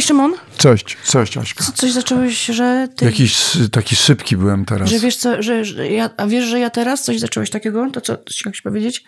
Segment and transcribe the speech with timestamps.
[0.00, 0.34] Cześć Szymon.
[0.56, 1.64] Cześć, cześć Aśka.
[1.64, 3.04] Co, coś zacząłeś, że ty...
[3.04, 4.90] Jakiś taki szybki byłem teraz.
[4.90, 7.90] Że wiesz co, że, że ja, a wiesz, że ja teraz coś zacząłeś takiego?
[7.90, 9.04] To co, chciałeś powiedzieć?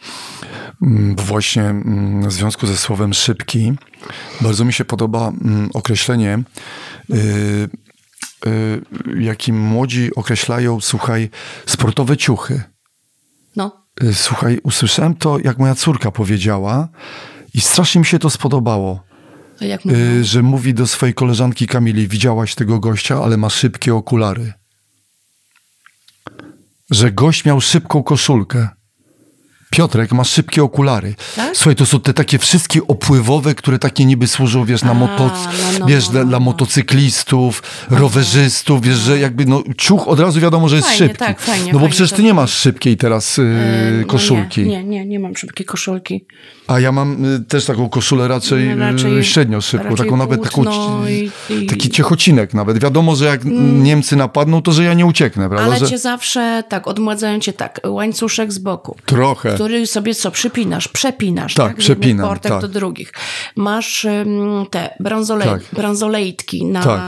[0.82, 3.72] Mm, Właśnie mm, w związku ze słowem szybki,
[4.40, 6.42] bardzo mi się podoba mm, określenie,
[7.10, 7.14] y,
[8.46, 8.82] y,
[9.20, 11.30] jakim młodzi określają, słuchaj,
[11.66, 12.62] sportowe ciuchy.
[13.56, 13.86] No.
[14.02, 16.88] Y, Słuchaj, usłyszałem to, jak moja córka powiedziała
[17.54, 19.11] i strasznie mi się to spodobało.
[19.66, 19.86] Jak?
[19.86, 24.52] Y, że mówi do swojej koleżanki Kamili, widziałaś tego gościa, ale ma szybkie okulary.
[26.90, 28.68] Że gość miał szybką koszulkę.
[29.76, 31.14] Piotrek ma szybkie okulary.
[31.36, 31.56] Tak?
[31.56, 35.32] Słuchaj, to są te takie wszystkie opływowe, które takie niby służą, wiesz, na motoc...
[35.72, 36.44] no, no, wiesz, no, dla, no, dla no.
[36.44, 41.18] motocyklistów, rowerzystów, wiesz, że jakby no, ciuch od razu wiadomo, że jest Fajnie, szybki.
[41.18, 43.44] tak, fajnie, no bo fajnie przecież to ty nie masz szybkiej teraz yy,
[44.00, 44.60] No koszulki.
[44.60, 46.24] Nie, nie, nie, nie mam szybkiej koszulki.
[46.66, 50.16] A ja mam y, też taką koszulę raczej, No, raczej raczej- średnio szybką, raczej taką
[50.16, 50.64] nawet taką,
[51.06, 52.78] i- i- taki ciechocinek nawet.
[52.78, 53.40] Wiadomo, że jak
[53.82, 55.66] Niemcy napadną, to że ja nie ucieknę, prawda?
[55.66, 55.86] Ale że...
[55.90, 58.96] cię zawsze, tak, odmładzają cię tak, łańcuszek z boku.
[59.06, 59.58] Trochę.
[59.62, 61.76] Który sobie co, przypinasz, przepinasz, Tak, tak?
[61.76, 62.60] Przepinam, portek tak.
[62.60, 63.12] do drugich.
[63.56, 65.60] Masz ym, te bransolej, Tak.
[65.72, 67.00] bransolejtki na Tak.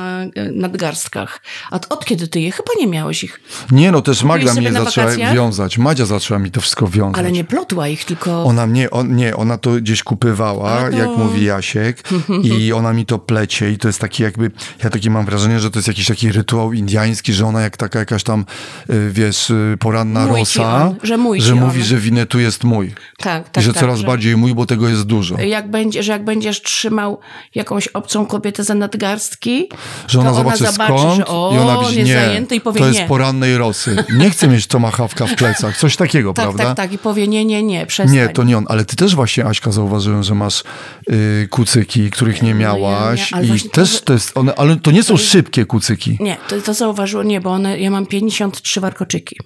[0.52, 1.40] nadgarstkach.
[1.70, 2.50] A od, kiedy ty je?
[2.52, 3.40] Chyba nie miałeś ich.
[3.70, 5.34] Nie, no też Magda mnie zaczęła wakacjach?
[5.34, 5.78] wiązać.
[5.78, 7.18] Madzia zaczęła mi to wszystko wiązać.
[7.18, 8.44] Ale nie plotła ich, tylko...
[8.44, 12.02] Ona mnie, on, nie, ona to gdzieś kupywała, to- jak mówi Jasiek,
[12.42, 14.50] i ona mi to plecie i to jest taki jakby,
[14.84, 17.98] ja takie mam wrażenie, że to jest jakiś taki rytuał indiański, że ona jak taka
[17.98, 18.44] jakaś tam,
[18.90, 21.86] y, wiesz, y, poranna Mój rosa, on, że mój ci mówi, on.
[21.86, 22.94] że winetu jest mój.
[23.18, 25.38] Tak, tak, I że tak, coraz że- bardziej mój, bo tego jest dużo.
[25.40, 27.20] Jak będzie, że jak będziesz trzymał
[27.54, 29.68] jakąś obcą kobietę za nadgarstki,
[30.08, 32.56] Że ona to zobaczy ona zobaczy, skąd że o, i ona widzi, jest nie, zajęty
[32.56, 33.06] i powie to jest nie.
[33.06, 34.04] porannej rosy.
[34.18, 36.64] Nie chcę mieć tomahawka w plecach, coś takiego, Tak, prawda?
[36.64, 36.92] tak, tak.
[36.92, 38.16] I powie nie, nie, nie, przestań.
[38.16, 40.62] Nie, to nie on, ale ty też właśnie, Aśka, zauważyłem, że masz
[41.10, 44.90] y, kucyki, których nie miałaś No ja- i też to- to jest, one, ale to
[44.90, 49.36] nie są szybkie kucyki Nie, to, to zauważyło, nie, bo one, ja mam 53 warkoczyki.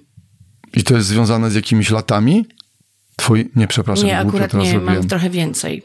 [0.73, 2.45] i to jest związane z jakimiś latami?
[3.19, 4.95] Twoi, nie, przepraszam, Nie, akurat nie, zrobiłem.
[4.95, 5.83] mam trochę więcej.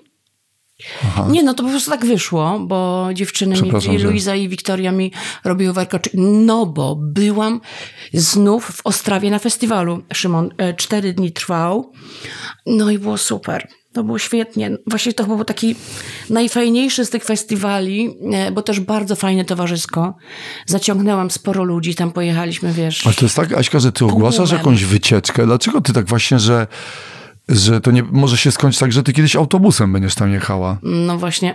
[1.30, 5.12] Nie, no to po prostu tak wyszło, bo dziewczyny mi, i Luiza i Wiktoria mi
[5.44, 6.18] robiły warkoczyki.
[6.20, 7.60] No bo byłam
[8.12, 10.02] znów w Ostrawie na festiwalu.
[10.12, 11.92] Szymon, e, cztery dni trwał.
[12.66, 13.68] No i było super.
[13.92, 14.70] To było świetnie.
[14.86, 15.76] Właśnie to był taki
[16.30, 20.16] najfajniejszy z tych festiwali, e, bo też bardzo fajne towarzysko.
[20.66, 23.06] Zaciągnęłam sporo ludzi, tam pojechaliśmy, wiesz.
[23.06, 25.46] Ale to jest tak, Aśka, że ty ogłaszasz jakąś wycieczkę.
[25.46, 26.66] Dlaczego ty tak właśnie, że,
[27.48, 30.78] że to nie może się skończyć tak, że ty kiedyś autobusem będziesz tam jechała?
[30.82, 31.54] No właśnie.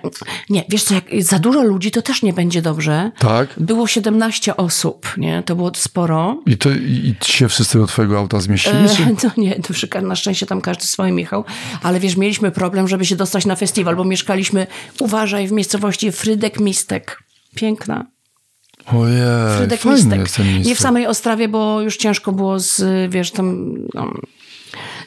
[0.49, 3.11] Nie, wiesz co, jak za dużo ludzi, to też nie będzie dobrze.
[3.19, 3.49] Tak?
[3.57, 5.43] Było 17 osób, nie?
[5.43, 6.41] To było sporo.
[6.45, 8.89] I, to, i, i się wszyscy do twojego auta zmieścili?
[8.97, 9.03] Czy?
[9.09, 11.45] E, No nie, to na szczęście tam każdy swoim jechał,
[11.83, 14.67] ale wiesz, mieliśmy problem, żeby się dostać na festiwal, bo mieszkaliśmy,
[14.99, 17.23] uważaj, w miejscowości Frydek Mistek.
[17.55, 18.05] Piękna.
[18.85, 20.19] Ojej, Frydek Mistek.
[20.19, 24.13] jest ten Nie w samej Ostrawie, bo już ciężko było z, wiesz, tam no,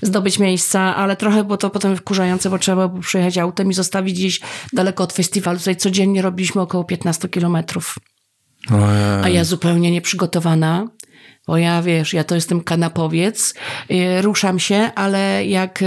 [0.02, 4.14] zdobyć miejsca, ale trochę było to potem wkurzające, bo trzeba było przyjechać autem i zostawić
[4.14, 4.40] gdzieś
[4.72, 5.58] daleko od festiwalu.
[5.58, 7.98] Tutaj codziennie robiliśmy około 15 kilometrów.
[9.22, 10.88] A ja zupełnie nieprzygotowana,
[11.46, 13.54] bo ja wiesz, ja to jestem kanapowiec,
[13.90, 15.84] y, ruszam się, ale jak.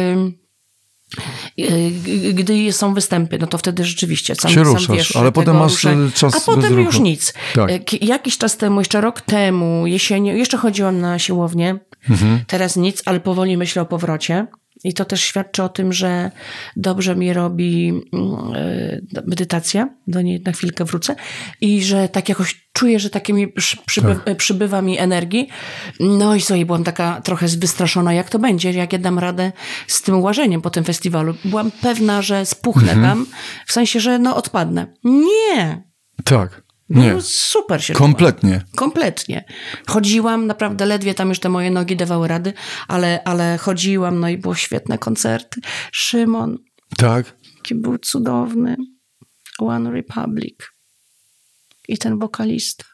[1.59, 5.57] Y, Gdy są występy, no to wtedy rzeczywiście sam, Się sam ruszasz, wiesz, ale potem
[5.57, 5.93] masz, ruszę.
[5.93, 7.33] y, czas A potem już nic.
[7.55, 7.69] Tak.
[7.93, 11.77] Y, Jakiś czas temu, jeszcze rok temu, jesienią, jeszcze chodziłam na siłownię,
[12.09, 12.39] Mhm.
[12.47, 14.47] teraz nic, ale powoli myślę o powrocie.
[14.83, 16.31] I to też świadczy o tym, że
[16.75, 18.53] dobrze mi robi mm,
[19.27, 21.15] medytacja, do niej na chwilkę wrócę,
[21.61, 24.37] i że tak jakoś czuję, że takie mi przy, przyby, Tak.
[24.37, 25.49] przybywa mi energii.
[25.99, 29.51] No i sobie byłam taka trochę wystraszona, jak to będzie, jak ja dam radę
[29.87, 31.35] z tym łażeniem po tym festiwalu.
[31.45, 33.01] Byłam pewna, że spuchnę Mhm.
[33.01, 33.25] tam,
[33.67, 34.93] w sensie, że no odpadnę.
[35.03, 35.83] Nie!
[36.23, 36.65] Tak.
[36.89, 37.21] No, Nie.
[37.21, 38.61] super się Kompletnie.
[38.75, 39.45] Kompletnie.
[39.87, 42.53] Chodziłam, naprawdę ledwie tam już te moje nogi dawały rady,
[42.87, 45.61] ale, ale chodziłam, no i było świetne koncerty.
[45.91, 46.57] Szymon,
[46.97, 47.35] Tak.
[47.57, 48.75] jaki był cudowny.
[49.59, 50.55] One Republic.
[51.87, 52.85] I ten wokalista.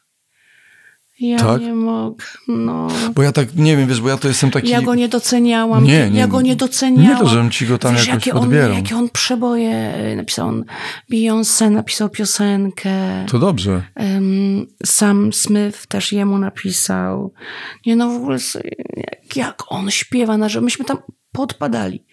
[1.20, 1.60] Ja Tak?
[1.62, 2.88] nie mogę, no.
[3.14, 4.68] Bo ja tak, nie wiem, wiesz, bo ja to jestem taki...
[4.68, 5.84] Ja go nie doceniałam.
[5.84, 7.12] Nie, nie, ja go nie doceniałam.
[7.12, 8.76] nie to, żebym ci go tam Wiesz, jakoś jakie on, odbierał.
[8.76, 10.48] jakie on przeboje y, napisał.
[10.48, 10.64] On
[11.12, 13.26] Beyoncé napisał piosenkę.
[13.28, 13.82] To dobrze.
[13.94, 17.32] Em, Sam Smith też jemu napisał.
[17.86, 18.38] Nie no, w ogóle
[19.36, 20.98] jak on śpiewa, na że myśmy tam
[21.32, 22.04] podpadali.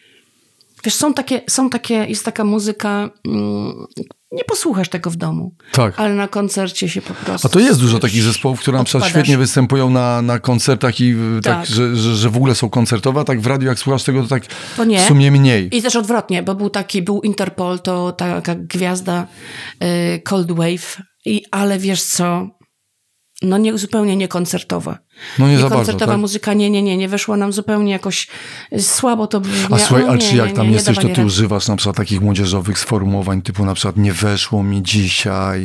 [0.83, 3.85] Wiesz, są takie, są takie, jest taka muzyka, mm,
[4.31, 5.55] nie posłuchasz tego w domu.
[5.71, 5.99] Tak.
[5.99, 7.47] Ale na koncercie się po prostu...
[7.47, 11.15] A to jest dużo takich zespołów, które na przykład świetnie występują na, na koncertach i
[11.43, 11.65] tak, Tak.
[11.65, 14.27] że, że, że w ogóle są koncertowe, a tak w radiu jak słuchasz tego, to
[14.27, 14.43] tak
[14.77, 15.77] To w sumie mniej.
[15.77, 19.27] I też odwrotnie, bo był taki, był Interpol, to taka gwiazda
[19.83, 22.47] y, Cold Wave, i, ale wiesz co,
[23.41, 24.97] no nie, zupełnie niekoncertowa.
[25.39, 26.21] No nie za bardzo, Niekoncertowa tak?
[26.21, 28.27] muzyka, nie, nie, nie, nie weszło nam zupełnie jakoś
[28.73, 29.75] y, słabo to brzmiało.
[29.75, 31.67] A słuchaj, no, a nie, czy jak nie, tam nie, nie jesteś, to ty używasz
[31.67, 35.61] na przykład takich młodzieżowych sformułowań, typu na przykład nie weszło mi dzisiaj,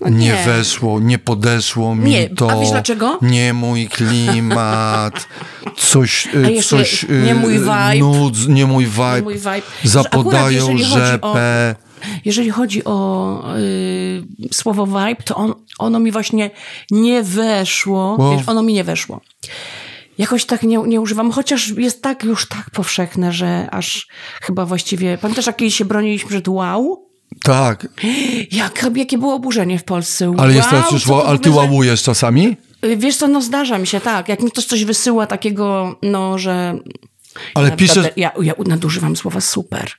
[0.00, 0.10] nie.
[0.10, 0.42] No nie.
[0.46, 3.18] weszło, nie podeszło mi Nie, to, a wiesz dlaczego?
[3.22, 5.28] nie mój klimat,
[5.76, 6.28] coś,
[6.58, 7.98] y, coś y, nie mój vibe.
[7.98, 9.62] Nudz, nie mój vibe, Nie mój vibe.
[9.84, 11.74] Zapodają chodzi o- rzepę.
[12.24, 16.50] Jeżeli chodzi o y, słowo vibe, to on, ono mi właśnie
[16.90, 18.16] nie weszło.
[18.18, 18.36] Wow.
[18.36, 19.20] Wiesz, ono mi nie weszło.
[20.18, 24.08] Jakoś tak nie, nie używam, chociaż jest tak już tak powszechne, że aż
[24.42, 25.18] chyba właściwie...
[25.18, 27.10] Pamiętasz, jak się broniliśmy przed wow?
[27.42, 27.88] Tak,
[28.50, 30.34] Jak, jakie było oburzenie w Polsce?
[30.38, 32.56] ale jest wow, teraz już, ale ty łałujesz czasami?
[32.84, 34.28] Y, Wiesz co, no zdarza mi się, tak.
[34.28, 36.78] Jak mi ktoś coś wysyła takiego, no, że...
[37.54, 38.06] Ale ja, piszesz...
[38.16, 39.90] Ja, ja nadużywam słowa super.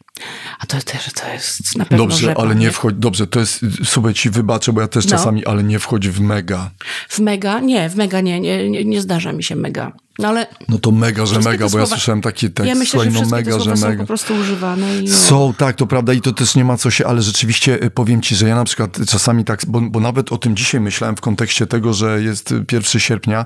[0.60, 4.14] A to też to jest na pewno Dobrze, ale nie wchodź, dobrze, to jest, sobie
[4.14, 5.12] ci wybaczę, bo ja też No.
[5.12, 6.72] czasami, ale nie wchodź w mega.
[7.10, 7.60] W mega?
[7.60, 9.92] Nie, w mega nie, nie, nie, nie zdarza mi się mega.
[10.20, 12.92] No ale No to mega, że mega, bo ja słowa- słyszałem taki tekst, ja myślę,
[12.92, 14.04] słuchaj, że no mega, te że słowa są mega.
[14.04, 15.00] po prostu używane.
[15.00, 15.08] I.
[15.08, 18.22] Są, tak, to prawda i to też nie ma co się, ale rzeczywiście y, powiem
[18.22, 21.22] ci, że ja na przykład czasami tak, bo, bo nawet o tym dzisiaj myślałem w
[21.22, 23.46] kontekście tego, że jest y, 1 sierpnia,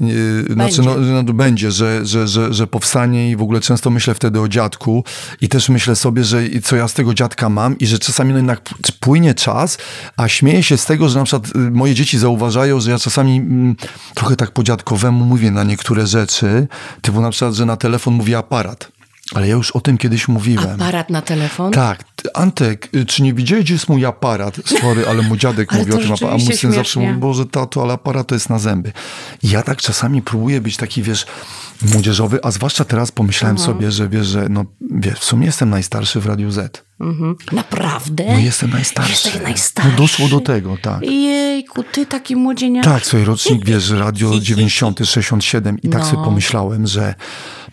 [0.00, 4.14] yy, znaczy no, no, będzie, że, że, że, że powstanie i w ogóle często myślę
[4.14, 5.04] wtedy o dziadku
[5.40, 8.30] i też myślę sobie, że i co ja z tego dziadka mam i że czasami
[8.30, 8.60] no jednak
[9.00, 9.78] płynie czas,
[10.16, 13.36] a śmieję się z tego, że na przykład y, moje dzieci zauważają, że ja czasami
[13.36, 13.76] mm,
[14.14, 16.66] trochę tak po dziadkowemu mówię na niektóre rzeczy,
[17.02, 18.93] typu na przykład, że na telefon mówię aparat.
[19.34, 20.70] Ale ja już o tym kiedyś mówiłem.
[20.70, 21.72] Aparat na telefon?
[21.72, 22.04] Tak.
[22.34, 24.56] Antek, y, czy nie widziałeś, gdzie jest mój aparat?
[24.80, 26.42] Sorry, ale mój dziadek mówi o tym aparacie.
[26.42, 27.08] A mój syn zawsze śmiesznie.
[27.08, 28.92] mówi, Boże, tato, ale aparat to jest na zęby.
[29.42, 31.26] Ja tak czasami próbuję być taki, wiesz,
[31.92, 36.20] młodzieżowy, a zwłaszcza teraz pomyślałem sobie, że wiesz, że no, wiesz, w sumie jestem najstarszy
[36.20, 36.84] w Radiu Z.
[37.00, 37.36] Mhm.
[37.52, 38.24] Naprawdę?
[38.32, 39.10] No jestem najstarszy.
[39.12, 39.90] Jesteś najstarszy.
[39.90, 41.02] No doszło do tego, tak.
[41.02, 42.84] Jejku, ty taki młodzieniak.
[42.84, 46.06] Tak, swój rocznik, wiesz, radio 90, 67 i tak No.
[46.06, 47.14] sobie pomyślałem, że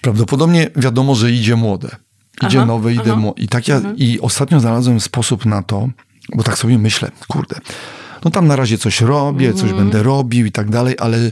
[0.01, 1.89] prawdopodobnie wiadomo, że idzie młode.
[2.48, 3.09] Idzie Aha, nowe, idzie aha.
[3.09, 3.19] Mhm.
[3.19, 3.42] młode.
[3.42, 5.89] I, tak ja, I ostatnio znalazłem sposób na to,
[6.36, 7.56] bo tak sobie myślę, kurde,
[8.25, 9.68] no tam na razie coś robię, Mhm.
[9.68, 11.31] coś będę robił i tak dalej, ale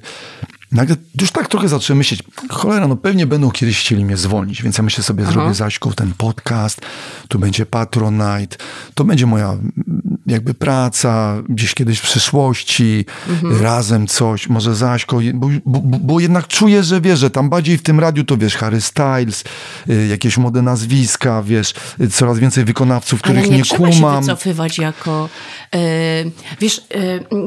[0.71, 4.77] nagle już tak trochę zacząłem myśleć, cholera, no pewnie będą kiedyś chcieli mnie zwolnić, więc
[4.77, 6.81] ja myślę sobie, zrobię Zaśką ten podcast,
[7.27, 8.57] tu będzie Patronite,
[8.93, 9.57] to będzie moja
[10.27, 13.61] jakby praca gdzieś kiedyś w przyszłości, Mhm.
[13.61, 17.81] razem coś, może Zaśko, bo, bo, bo, jednak czuję, że wiesz, że tam bardziej w
[17.81, 19.43] tym radiu to wiesz, Harry Styles,
[19.89, 24.15] y, jakieś młode nazwiska, wiesz, y, coraz więcej wykonawców, Ale których nie, nie, trzeba kumam.
[24.15, 25.29] się wycofywać jako...
[25.75, 25.79] e,
[26.59, 26.81] wiesz,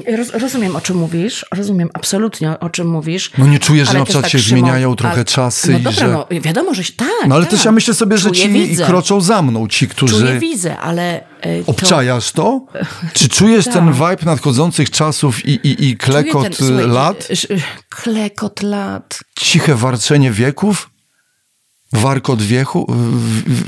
[0.08, 3.30] e, roz, rozumiem o czym mówisz, rozumiem absolutnie o czym mówisz.
[3.38, 5.82] No nie czuję, że ale na przykład się Szymon, zmieniają trochę a- czasy No i
[5.82, 7.08] dobra, że- no wiadomo, że tak.
[7.28, 7.50] No ale tak.
[7.50, 8.86] też ja myślę sobie, że Czuję, ci widzę.
[8.86, 10.14] kroczą za mną, ci, którzy...
[10.20, 11.31] Czuję, widzę, ale...
[11.46, 12.66] e, Obczajasz to?
[13.12, 13.74] Czy czujesz Tak.
[13.74, 17.28] ten vibe nadchodzących czasów i, i, i klekot ten- słuchaj, lat?
[17.50, 17.56] e,
[17.88, 19.18] Klekot lat.
[19.38, 20.90] Ciche warczenie wieków?
[21.92, 22.92] Warkot wieku,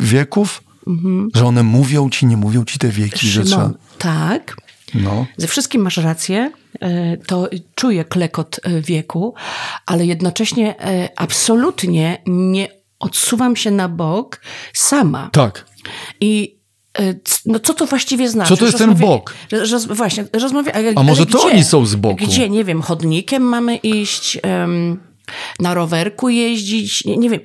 [0.00, 0.62] wieków?
[1.34, 3.62] Że one mówią ci, nie mówią ci te wieki, że trzeba...
[3.64, 3.72] Mhm.
[3.80, 4.56] Szymon, tak.
[4.94, 5.26] No.
[5.36, 9.34] Ze wszystkim masz rację, e, to czuję klekot wieku,
[9.86, 10.74] ale jednocześnie
[11.16, 14.40] absolutnie nie odsuwam się na bok
[14.72, 15.30] sama.
[15.32, 15.66] Tak.
[16.20, 16.58] I
[17.46, 18.48] no co to właściwie znaczy?
[18.48, 19.34] Co to jest ten bok?
[19.52, 21.46] Roz, właśnie, rozmawia, ale, A może to gdzie?
[21.46, 22.16] oni są z boku?
[22.16, 22.48] Gdzie?
[22.48, 25.00] Nie wiem, chodnikiem mamy iść, em,
[25.60, 27.40] na rowerku jeździć, nie, nie wiem.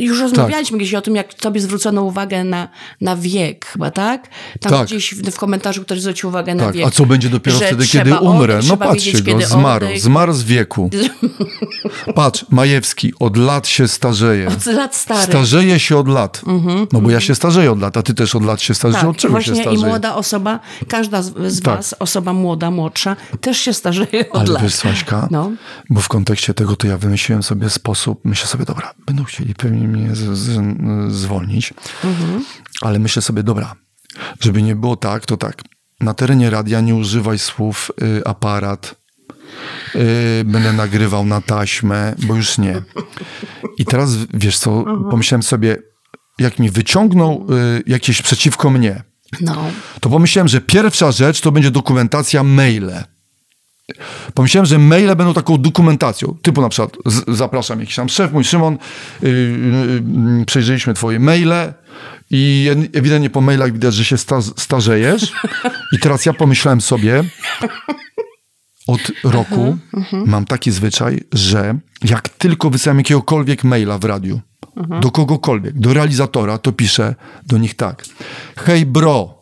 [0.00, 0.22] Już Tak.
[0.28, 2.68] rozmawialiśmy gdzieś o tym, jak tobie zwrócono uwagę na,
[3.00, 4.28] na wiek, chyba tak?
[4.60, 4.86] Tam Tak.
[4.86, 6.86] gdzieś w, w komentarzu ktoś zwrócił uwagę na Tak, wiek.
[6.86, 8.54] a co będzie dopiero wtedy, kiedy umrę?
[8.54, 10.02] odejść, No patrzcie go, kiedy zmarł, odejść.
[10.02, 10.90] zmarł z wieku.
[12.14, 14.48] Patrz, Majewski, od lat się starzeje.
[14.48, 15.22] Od lat stary.
[15.22, 16.42] Starzeje się od lat.
[16.92, 19.00] No bo ja się starzeję od lat, a ty też od lat się starzejesz.
[19.00, 19.84] Tak, od czego właśnie się i starzejesz?
[19.86, 21.76] młoda osoba, każda z, z Tak.
[21.76, 24.62] was, osoba młoda, młodsza, też się starzeje od Ale lat.
[24.62, 25.50] wiesz, Saśka, No.
[25.90, 29.88] bo w kontekście tego to ja wymyśliłem sobie sposób, myślę sobie, dobra, będą chcieli pewnie
[29.90, 30.60] mnie z, z,
[31.14, 32.44] zwolnić, Mhm.
[32.82, 33.74] ale myślę sobie, dobra,
[34.40, 35.62] żeby nie było tak, to tak,
[36.00, 38.94] na terenie radia nie używaj słów y, aparat,
[39.94, 39.98] y,
[40.44, 42.82] będę nagrywał na taśmę, bo już nie.
[43.78, 45.04] I teraz, wiesz co, Mhm.
[45.10, 45.76] pomyślałem sobie,
[46.38, 47.46] jak mi wyciągną
[47.78, 49.02] y, jakieś przeciwko mnie,
[49.40, 49.64] No.
[50.00, 53.04] to pomyślałem, że pierwsza rzecz to będzie dokumentacja maile.
[54.34, 56.36] Pomyślałem, że maile będą taką dokumentacją.
[56.42, 58.78] Typu na przykład z, zapraszam jakiś tam szef, mój Szymon,
[59.22, 59.30] yy,
[60.38, 61.72] yy, przejrzeliśmy twoje maile
[62.30, 65.32] i ewidentnie po mailach widać, że się sta, starzejesz.
[65.92, 67.24] I teraz ja pomyślałem sobie,
[68.86, 69.78] od roku
[70.26, 74.40] mam taki zwyczaj, że jak tylko wysyłam jakiegokolwiek maila w radiu,
[75.00, 77.14] do kogokolwiek, do realizatora, to piszę
[77.46, 78.04] do nich tak.
[78.56, 79.39] Hej bro,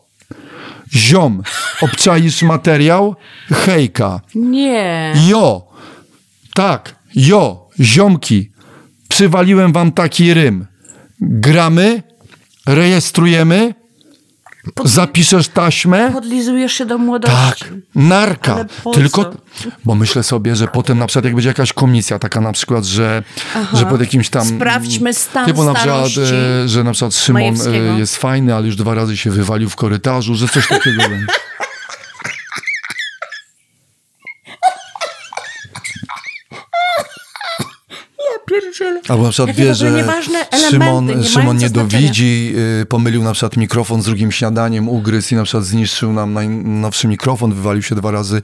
[0.95, 1.43] ziom,
[1.81, 3.15] obczaisz materiał?
[3.51, 4.21] Hejka.
[4.35, 5.13] Nie.
[5.27, 5.67] Jo,
[6.53, 8.51] tak, jo, ziomki,
[9.09, 10.65] przywaliłem wam taki rym.
[11.21, 12.03] Gramy,
[12.65, 13.73] rejestrujemy,
[14.85, 16.11] zapiszesz taśmę.
[16.13, 17.37] Podlizujesz się do młodości.
[17.37, 18.65] Tak, narka.
[18.93, 19.31] Tylko,
[19.85, 23.23] bo myślę sobie, że potem na przykład jak będzie jakaś komisja taka na przykład, że,
[23.73, 24.47] że pod jakimś tam...
[24.47, 26.09] Sprawdźmy stan Typu na przykład,
[26.63, 29.75] e, że na przykład Szymon e, jest fajny, ale już dwa razy się wywalił w
[29.75, 31.25] korytarzu, że coś takiego będzie.
[38.79, 39.01] Pierdzielę.
[39.07, 40.03] Albo na przykład wie, że
[40.69, 41.83] Szymon, nie Szymon mające nie znaczenia.
[42.01, 46.33] dowidzi, y, pomylił na przykład mikrofon z drugim śniadaniem, ugryzł i na przykład zniszczył nam
[46.33, 48.41] najnowszy mikrofon, wywalił się dwa razy,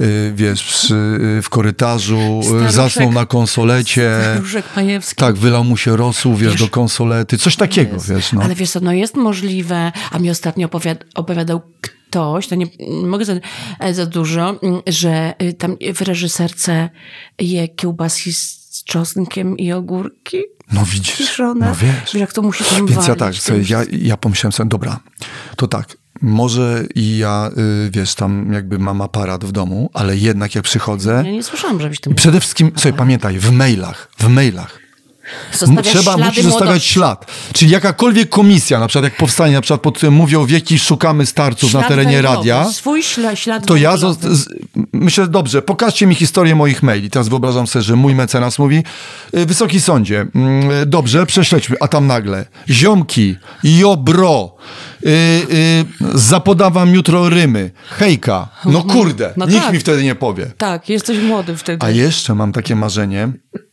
[0.00, 0.94] y, wiesz, przy,
[1.38, 2.72] y, w korytarzu, Staruszek.
[2.72, 4.10] zasnął na konsolecie.
[4.76, 5.16] Majewski.
[5.16, 8.42] Tak, wylał mu się rosół, wiesz, do konsolety, coś takiego, wiesz, no.
[8.42, 12.66] Ale wiesz co, no jest możliwe, a mi ostatnio opowiad- opowiadał ktoś, to nie,
[13.04, 13.32] mogę za,
[13.92, 16.88] za dużo, że tam w reżyserce
[17.40, 18.32] je kiełbaski
[18.74, 21.66] z czosnkiem i ogórki No widzisz, kiszone.
[21.68, 22.14] no wiesz.
[22.14, 25.00] jak to musi tam Więc ja tak, sobie, ja, ja pomyślałem sobie, dobra,
[25.56, 27.50] to tak, może i ja,
[27.86, 31.80] y, wiesz, tam jakby mam aparat w domu, ale jednak jak przychodzę, Ja nie słyszałam,
[31.80, 34.80] żebyś tym Przede wszystkim, sobie pamiętaj, w mailach, w mailach.
[35.52, 37.26] Zostawiasz Trzeba, musisz zostawiać ślad.
[37.52, 41.80] Czyli jakakolwiek komisja, na przykład jak powstanie, na przykład pod mówią wieki, szukamy starców na
[41.80, 44.48] Ślad terenie węglowy, radia, Swój ślad, ślad to ja zo- z,
[44.92, 47.10] myślę, dobrze, pokażcie mi historię moich maili.
[47.10, 48.82] Teraz wyobrażam sobie, że mój mecenas mówi,
[49.36, 54.54] y, wysoki sądzie, mm, dobrze, prześledźmy, a tam nagle, ziomki, jo bro,
[55.04, 55.84] y, y,
[56.18, 59.72] zapodawam jutro rymy, hejka, no kurde, No nikt tak.
[59.72, 60.46] mi wtedy nie powie.
[60.58, 61.86] Tak, jesteś młody wtedy.
[61.86, 63.28] A jeszcze mam takie marzenie,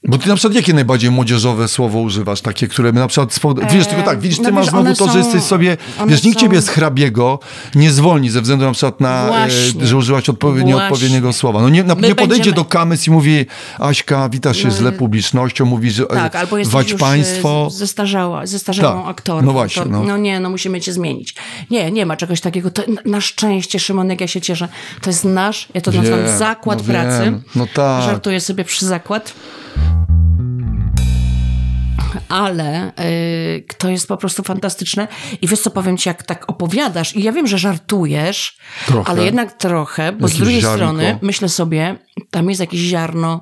[0.08, 3.88] bo ty na przykład jakie najbardziej młodzieżowe słowo używasz, takie, które na przykład, spowodu- wiesz,
[3.88, 6.38] tylko tak, widzisz, ty no masz wiesz, znowu to, że są- jesteś sobie, wiesz, nikt
[6.40, 7.40] są- ciebie z hrabiego
[7.76, 9.82] nie zwolni ze względu na przykład na, Właśnie.
[9.84, 10.80] e, że użyłaś odpowiednio, Właśnie.
[10.90, 11.62] nieodpowiedniego słowa.
[11.62, 13.46] No nie, na, My nie podejdzie będziemy- do kamys i mówi,
[13.80, 17.68] Aśka, witasz się z le publicznością, mówi, że e, Tak, albo wać już państwo.
[17.68, 19.10] e, zestarzała, zestarzałą Tak.
[19.12, 19.46] aktorką.
[19.46, 20.04] No właśnie, no.
[20.04, 20.18] no.
[20.18, 21.21] nie, no musimy cię zmienić.
[21.70, 22.72] Nie, nie ma czegoś takiego.
[22.72, 24.68] To, na- szczęście, Szymon, jak ja się cieszę,
[25.02, 27.24] to jest nasz, ja to nazywam Wiem, zakład no pracy.
[27.24, 27.42] wiem.
[27.56, 28.04] No tak.
[28.04, 29.34] Żartuję sobie przy zakład.
[32.32, 35.08] Ale y, to jest po prostu fantastyczne.
[35.42, 38.58] I wiesz co, powiem ci, jak tak opowiadasz, i ja wiem, że żartujesz,
[38.88, 39.10] Trochę.
[39.12, 40.78] ale jednak trochę, bo z drugiej ziarnko.
[40.78, 41.96] strony myślę sobie,
[42.32, 43.42] tam jest jakieś ziarno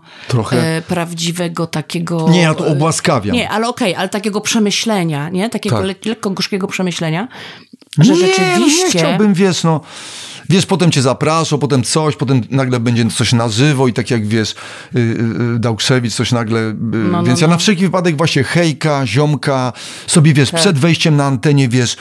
[0.52, 2.30] e, prawdziwego takiego...
[2.30, 3.36] Nie, ja to obłaskawiam.
[3.36, 5.50] Nie, ale okej, ale takiego przemyślenia, nie?
[5.50, 5.86] Takiego Tak.
[5.86, 7.28] le- lekko gorzkiego przemyślenia,
[7.98, 8.60] że nie, rzeczywiście...
[8.60, 9.82] no nie chciałbym, wiesz, no.
[10.50, 14.28] Wiesz, potem cię zapraszą, potem coś, potem nagle będzie coś na żywo i tak jak
[14.28, 14.56] wiesz,
[14.94, 16.60] yy, yy, Dałkrzewicz coś nagle.
[16.60, 16.76] Yy,
[17.12, 17.54] no, więc ja no.
[17.54, 19.74] na wszelki wypadek właśnie hejka, ziomka,
[20.08, 20.60] sobie wiesz, Tak.
[20.60, 21.98] przed wejściem na antenie, wiesz,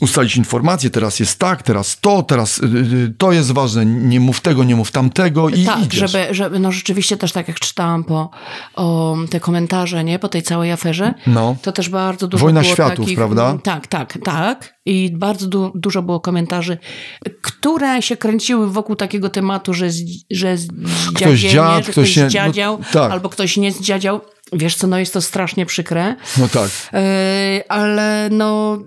[0.00, 4.40] ustalić informacje, teraz jest tak, teraz to, teraz yy, yy, to jest ważne, nie mów
[4.40, 6.10] tego, nie mów tamtego i Tak, idziesz.
[6.10, 8.30] żeby, żeby, no rzeczywiście też tak jak czytałam po
[8.74, 11.56] o, te komentarze, nie, po tej całej aferze, No.
[11.62, 13.58] to też bardzo dużo Wojna było światów, takich, prawda?
[13.62, 14.76] Tak, tak, tak.
[14.86, 16.78] I bardzo du- dużo było komentarzy,
[17.42, 20.68] które się kręciły wokół takiego tematu, że, z, że Ktoś
[21.38, 23.12] zdziadzienie, dziad, ktoś ktoś nie- no, tak.
[23.12, 24.20] albo ktoś nie zdziadział.
[24.52, 26.14] Wiesz co, no jest to strasznie przykre.
[26.38, 26.70] No tak.
[26.92, 27.00] Yy,
[27.68, 28.78] ale no,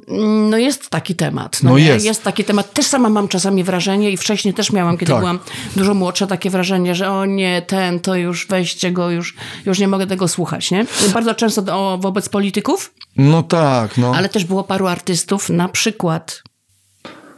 [0.50, 1.64] no jest taki temat.
[1.64, 2.06] No, No jest.
[2.06, 2.74] jest taki temat.
[2.74, 5.20] Też sama mam czasami wrażenie i wcześniej też miałam, kiedy Tak.
[5.22, 5.40] byłam
[5.76, 9.36] dużo młodsza, takie wrażenie, że o nie, ten, to już weźcie go, już,
[9.66, 10.86] już nie mogę tego słuchać, nie?
[11.14, 14.14] Bardzo często do, wobec polityków, No tak, no.
[14.16, 16.42] ale też było paru artystów, na przykład,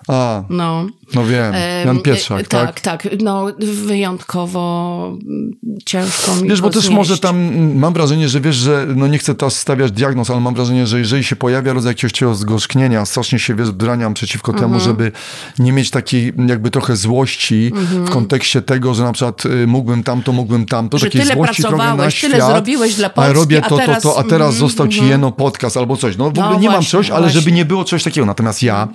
[0.08, 0.86] A, no...
[1.13, 2.79] no wiem, em, Jan Pietrzak, e, tak?
[2.79, 3.22] Tak, tak.
[3.22, 5.51] No, wyjątkowo mm,
[5.86, 6.96] ciężko mi Wiesz, bo też znieść.
[6.96, 10.39] może tam mm, mam wrażenie, że wiesz, że no nie chcę teraz stawiać diagnoz, ale
[10.39, 14.70] mam wrażenie, że jeżeli się pojawia rodzaj jakiegoś zgorzknienia, strasznie się wiesz, braniam przeciwko Mhm.
[14.72, 15.12] temu, żeby
[15.60, 17.72] nie mieć takiej jakby trochę złości
[18.05, 21.63] w kontekście tego, że na przykład y, mógłbym tamto, mógłbym tamto, Że takiej tyle złości
[21.63, 24.24] trochę na tyle świat, zrobiłeś dla a Polski, robię a to, teraz- to, to, a
[24.24, 25.12] teraz mhm, został ci mhm.
[25.12, 26.17] jeno podcast albo coś.
[26.17, 27.51] No w No ogóle nie mam właśnie, czegoś, ale żeby właśnie.
[27.51, 28.25] nie było czegoś takiego.
[28.25, 28.88] Natomiast ja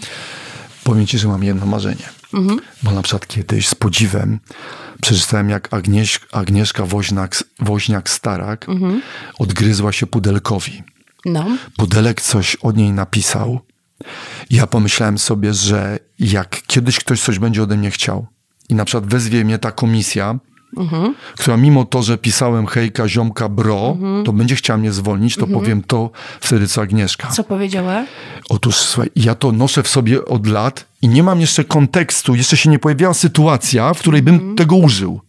[0.87, 2.09] powiem ci, że mam jedno marzenie.
[2.35, 2.61] Mhm.
[2.83, 4.41] Bo na przykład kiedyś z podziwem
[5.03, 9.03] przeczytałem, jak Agnieś, Agnieszka Woźniak, Woźniak-Starak Mhm.
[9.39, 10.83] odgryzła się Pudelkowi.
[11.25, 13.61] No, Pudelek coś od niej napisał.
[14.51, 18.27] Ja pomyślałem sobie, że jak kiedyś ktoś coś będzie ode mnie chciał,
[18.69, 20.39] i na przykład wezwie mnie ta komisja,
[20.77, 21.15] Mhm.
[21.39, 24.25] która mimo to, że pisałem hejka, ziomka, bro, Mhm.
[24.25, 27.29] to będzie chciała mnie zwolnić, to powiem to wtedy co Agnieszka.
[27.29, 28.05] Co powiedziała?
[28.49, 32.57] Otóż słuchaj, ja to noszę w sobie od lat i nie mam jeszcze kontekstu, jeszcze
[32.57, 35.21] się nie pojawiła sytuacja, w której bym tego użył.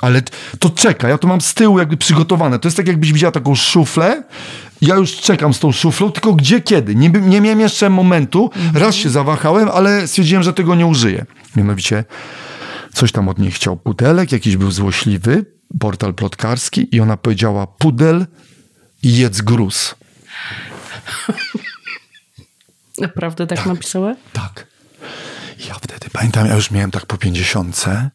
[0.00, 2.58] Ale t- to czeka, ja to mam z tyłu jakby przygotowane.
[2.58, 4.22] To jest tak, jakbyś widziała taką szuflę.
[4.80, 6.94] Ja już czekam z tą szuflą, tylko gdzie, kiedy?
[6.94, 8.50] Nie, nie miałem jeszcze momentu.
[8.74, 11.26] Raz się zawahałem, ale stwierdziłem, że tego nie użyję.
[11.56, 12.04] Mianowicie
[12.96, 15.44] coś tam od niej chciał pudelek, jakiś był złośliwy,
[15.80, 18.26] portal plotkarski i ona powiedziała pudel
[19.02, 19.94] i jedz gruz.
[22.98, 24.16] Naprawdę tak, napisała?
[24.32, 24.66] Tak.
[25.68, 28.10] Ja wtedy pamiętam, ja już miałem tak po pięćdziesiątce,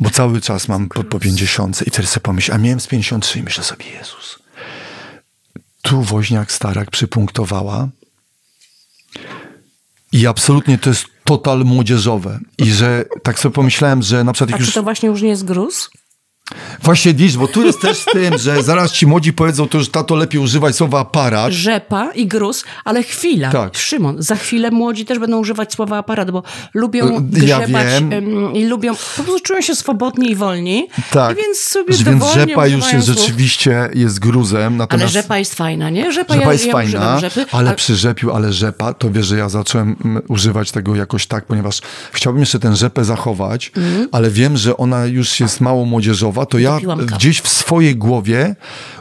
[0.00, 3.38] bo cały czas mam po, po pięćdziesiątce i wtedy sobie pomyślałem, a miałem z 53
[3.38, 4.38] i myślę sobie, Jezus.
[5.82, 7.88] Tu woźniak starak przypunktowała
[10.12, 12.38] i absolutnie to jest total młodzieżowe.
[12.58, 14.74] I że tak sobie pomyślałem, że na przykład A jak czy już...
[14.74, 15.90] to właśnie już nie jest gruz?
[16.82, 19.88] Właśnie widzisz, bo tu jest też z tym, że zaraz ci młodzi powiedzą, to już
[19.88, 21.52] tato lepiej używać słowa aparat.
[21.52, 23.50] Rzepa i gruz, ale chwila.
[23.50, 23.76] Tak.
[23.76, 26.42] Szymon, za chwilę młodzi też będą używać słowa aparat, bo
[26.74, 30.88] lubią ja grzebać em, i lubią, po prostu czują się swobodni i wolni.
[31.10, 31.38] Tak.
[31.38, 33.18] I więc sobie Więc rzepa już jest słów.
[33.18, 35.12] rzeczywiście jest gruzem, Ale natomiast...
[35.12, 36.12] rzepa jest fajna, nie?
[36.12, 39.36] Rzepa, Rzepa ja, jest ja fajna, rzepy, ale przy rzepiu, ale rzepa, to wiesz, że
[39.36, 41.80] ja zacząłem mm, używać tego jakoś tak, ponieważ
[42.12, 43.72] chciałbym jeszcze ten rzepę zachować,
[44.12, 48.56] ale wiem, że ona już jest mało młodzieżowa, to ja gdzieś w swojej głowie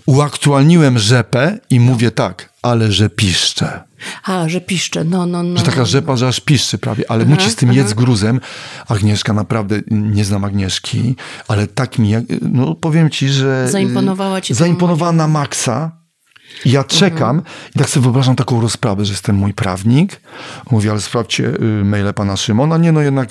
[0.06, 3.84] uaktualniłem rzepę i mówię tak, ale że piszcze.
[4.24, 5.58] A, że piszcze, no, no, no.
[5.58, 8.40] Że taka rzepa, że aż piszczy prawie, ale musi z tym jedz gruzem.
[8.88, 11.16] Agnieszka, naprawdę nie znam Agnieszki,
[11.48, 13.70] ale tak mi, no powiem ci, że...
[13.70, 16.03] Zaimponowała ci Zaimponowała na maksa.
[16.66, 17.42] Ja czekam
[17.76, 20.22] i tak sobie wyobrażam taką rozprawę, że jest ten mój prawnik.
[20.72, 22.78] Mówi, ale sprawdźcie y, maile pana Szymona.
[22.78, 23.30] Nie, no jednak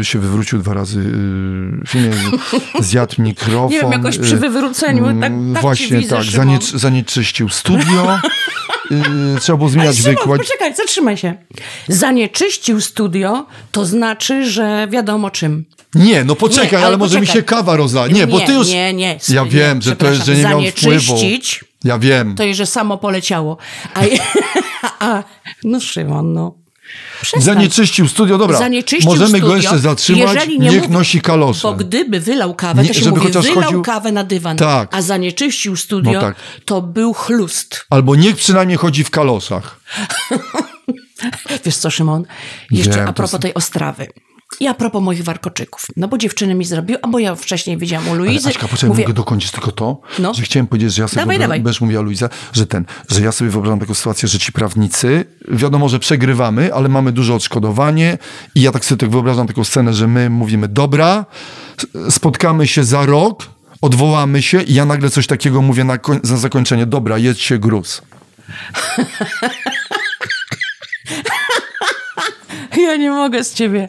[0.00, 2.16] y, się wywrócił dwa razy y, filmie,
[2.80, 3.70] zjadł mikrofon.
[3.70, 8.18] Nie wiem, jakoś przy y, wywróceniu, tak- mm, tak cię Właśnie widzę, tak, zanieczyścił studio.
[9.36, 10.40] y, trzeba było zmieniać Szymon, wykład.
[10.40, 11.34] poczekaj, zatrzymaj się.
[11.88, 15.64] Zanieczyścił studio, to znaczy, że wiadomo czym.
[15.94, 18.08] Nie, no poczekaj, Nie, ale, ale może mi się kawa rozla.
[18.08, 18.68] Nie, bo Nie, ty już...
[18.68, 21.00] nie, nie, Ja nie, wiem, że to jest, że nie miał wpływu.
[21.00, 22.34] Zanieczyścić Ja wiem.
[22.34, 23.56] to jest, że samo poleciało.
[23.94, 24.00] A,
[25.06, 25.24] a
[25.64, 26.54] no Szymon, no.
[27.22, 27.42] Przestań.
[27.42, 28.58] Zanieczyścił studio, dobra.
[28.58, 31.62] Zanieczyścił Możemy studio, go jeszcze zatrzymać, jeżeli nie niech mówi- nosi kalosze.
[31.68, 34.56] Bo gdyby wylał kawę, Nie, to się żeby mówi, chociaż wylał chodził- kawę na dywan,
[34.56, 34.88] Tak.
[34.94, 36.36] a zanieczyścił studio, No tak.
[36.64, 37.86] to był chlust.
[37.90, 39.80] Albo niech przynajmniej chodzi w kaloszach.
[41.64, 42.24] Wiesz co, Szymon?
[42.70, 44.06] Jeszcze Wiem, a to propos jest- tej Ostrawy.
[44.60, 45.84] I a propos moich warkoczyków.
[45.96, 48.48] No bo dziewczyny mi zrobiły, albo ja wcześniej wiedziałam u Ale Luizy.
[48.48, 50.34] Aśka, poczekaj, mówię, mogę dokończyć tylko to, No.
[50.34, 51.74] że chciałem powiedzieć, że ja sobie Dawaj, wyobrażam, dawaj.
[51.80, 55.98] mówiła Luiza, że ten, że ja sobie wyobrażam taką sytuację, że ci prawnicy, wiadomo, że
[55.98, 58.18] przegrywamy, ale mamy duże odszkodowanie
[58.54, 61.26] i ja tak sobie tak wyobrażam taką scenę, że my mówimy, dobra,
[62.10, 63.42] spotkamy się za rok,
[63.80, 68.02] odwołamy się i ja nagle coś takiego mówię na, na zakończenie, dobra, jedźcie gruz.
[72.76, 73.88] Ja nie mogę z ciebie.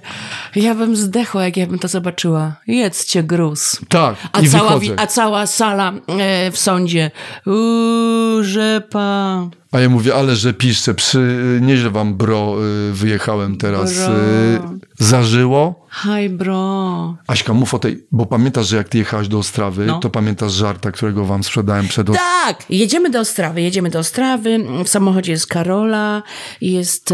[0.57, 2.55] Ja bym zdechła, jak ja bym to zobaczyła.
[2.67, 3.79] Jedzcie gruz.
[3.89, 4.99] Tak, A i cała, wychodzę.
[4.99, 7.11] a cała sala e, w sądzie.
[7.45, 9.49] Uuu, rzepa.
[9.71, 12.55] A ja mówię, ale że piszcie, przy, nieźle wam bro,
[12.89, 14.13] y, wyjechałem teraz, Bro.
[14.13, 14.59] y,
[14.99, 15.87] zażyło.
[16.03, 17.17] Hi, bro.
[17.27, 19.99] Aśka, mów o tej, bo pamiętasz, że jak ty jechałaś do Ostrawy, No.
[19.99, 22.07] to pamiętasz żarta, którego wam sprzedałem przed...
[22.13, 24.59] Tak, jedziemy do Ostrawy, jedziemy do Ostrawy.
[24.85, 26.23] W samochodzie jest Karola,
[26.61, 27.13] jest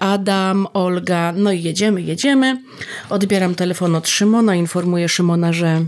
[0.00, 1.32] Adam, Olga.
[1.36, 2.62] No i jedziemy, jedziemy.
[3.10, 5.84] Odbieram telefon od Szymona, informuję Szymona, że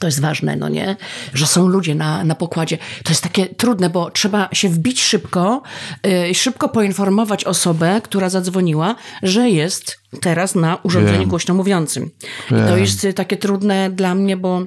[0.00, 0.96] to jest ważne, no nie?
[1.34, 2.78] Że są ludzie na, na pokładzie.
[3.04, 5.62] To jest takie trudne, bo trzeba się wbić szybko
[6.06, 11.28] y, i szybko poinformować osobę, która zadzwoniła, że jest teraz na urządzeniu Wiem.
[11.28, 12.10] głośno mówiącym.
[12.46, 12.78] I to Wiem.
[12.78, 14.62] jest takie trudne dla mnie, bo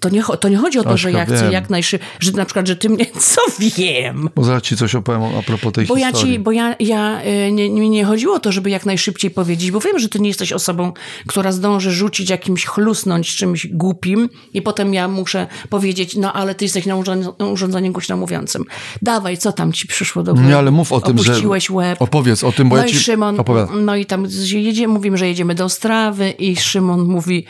[0.00, 1.52] to nie, to nie chodzi o to, że Aśka, ja chcę wiem.
[1.52, 3.40] jak najszybciej, że na przykład, że ty mnie, co
[3.78, 4.28] wiem?
[4.36, 6.32] Bo zaraz ci coś opowiem a propos tej Bo ja historii.
[6.34, 9.70] ci, bo ja, ja y, nie, nie, nie chodziło o to, żeby jak najszybciej powiedzieć,
[9.70, 10.92] bo wiem, że ty nie jesteś osobą,
[11.26, 16.64] która zdąży rzucić jakimś, chlusnąć czymś głupim i potem ja muszę powiedzieć, no ale ty
[16.64, 18.64] jesteś na urząd- urządzeniu głośno mówiącym.
[19.02, 20.48] Dawaj, co tam ci przyszło do głowy?
[20.48, 21.32] Nie, ale mów o tym, że...
[21.32, 22.02] Opuściłeś łeb.
[22.02, 22.98] Opowiedz o tym, bo no ja i ci...
[22.98, 23.84] Szymon, Opowiadam.
[23.84, 27.44] no i tam jedzie, mówimy, że jedziemy do Ostrawy i Szymon mówi,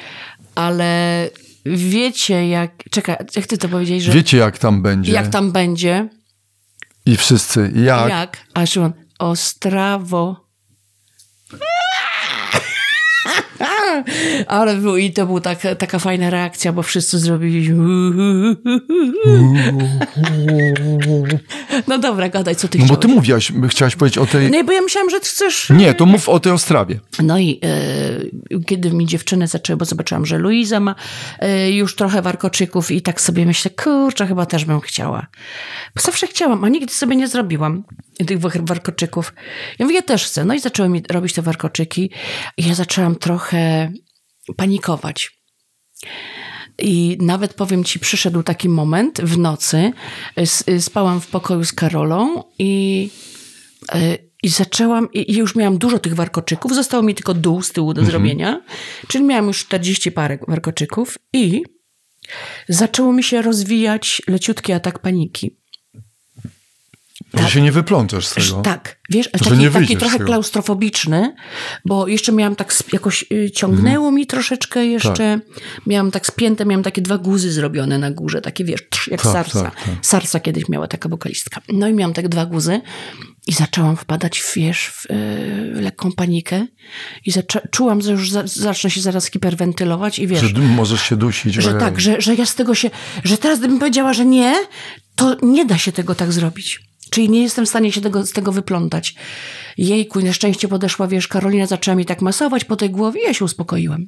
[0.54, 1.30] ale
[1.66, 5.12] wiecie jak, czekaj, jak ty to powiedziałeś, że Wiecie, jak tam będzie.
[5.12, 6.08] jak tam będzie?
[7.06, 8.10] I wszyscy, jak?
[8.10, 8.36] Jak?
[8.54, 10.49] A Szymon, Ostrawo.
[14.46, 17.70] Ale był, i to była tak, taka fajna reakcja, bo wszyscy zrobili.
[21.88, 24.50] No dobra, gadaj, co ty No bo ty mówiłaś, chciałaś powiedzieć o tej...
[24.50, 25.70] Nie, bo ja myślałam, że ty chcesz...
[25.70, 27.00] Nie, to mów o tej Ostrawie.
[27.22, 27.60] No i
[28.50, 30.94] e, kiedy mi dziewczyny zaczęły, bo zobaczyłam, że Luiza ma
[31.38, 35.26] e, już trochę warkoczyków i tak sobie myślę, kurczę, chyba też bym chciała.
[35.96, 37.82] Bo zawsze chciałam, a nigdy sobie nie zrobiłam
[38.26, 39.32] tych war- warkoczyków.
[39.78, 40.44] Ja mówię, ja też chcę.
[40.44, 42.10] No i zaczęły mi robić te warkoczyki
[42.56, 43.92] i ja zaczęłam trochę
[44.56, 45.40] panikować.
[46.78, 49.92] I nawet powiem ci, przyszedł taki moment w nocy,
[50.80, 53.10] spałam w pokoju z Karolą i
[53.94, 57.94] y, i zaczęłam, i już miałam dużo tych warkoczyków, zostało mi tylko dół z tyłu
[57.94, 58.62] do zrobienia,
[59.08, 61.62] czyli miałam już 40 parę warkoczyków i
[62.68, 65.56] zaczęło mi się rozwijać leciutki atak paniki.
[67.34, 68.62] Że się nie wyplączesz z tego.
[68.62, 71.34] Tak, wiesz, Że taki, taki trochę klaustrofobiczny,
[71.84, 75.40] bo jeszcze miałam tak jakoś y, ciągnęło mi troszeczkę jeszcze,
[75.86, 79.32] miałam tak spięte, miałam takie dwa guzy zrobione na górze, takie wiesz, trz, jak Tak,
[79.32, 79.62] Sarsa.
[79.62, 79.94] tak, tak.
[80.02, 81.60] Sarsa kiedyś miała taka wokalistka.
[81.72, 82.80] No i miałam tak dwa guzy
[83.46, 86.66] i zaczęłam wpadać, wiesz, w, y, w lekką panikę
[87.26, 87.32] i
[87.70, 91.54] czułam, że już za- zacznę się zaraz hiperwentylować i wiesz, Że możesz się dusić.
[91.54, 92.90] że tak, że, że ja z tego się,
[93.24, 94.54] że teraz gdybym powiedziała, że nie,
[95.16, 96.89] to nie da się tego tak zrobić.
[97.10, 99.14] Czyli nie jestem w stanie się tego, z tego wyplątać.
[99.78, 103.34] Jejku, na szczęście podeszła, wiesz, Karolina zaczęła mi tak masować po tej głowie i ja
[103.34, 104.06] się uspokoiłam.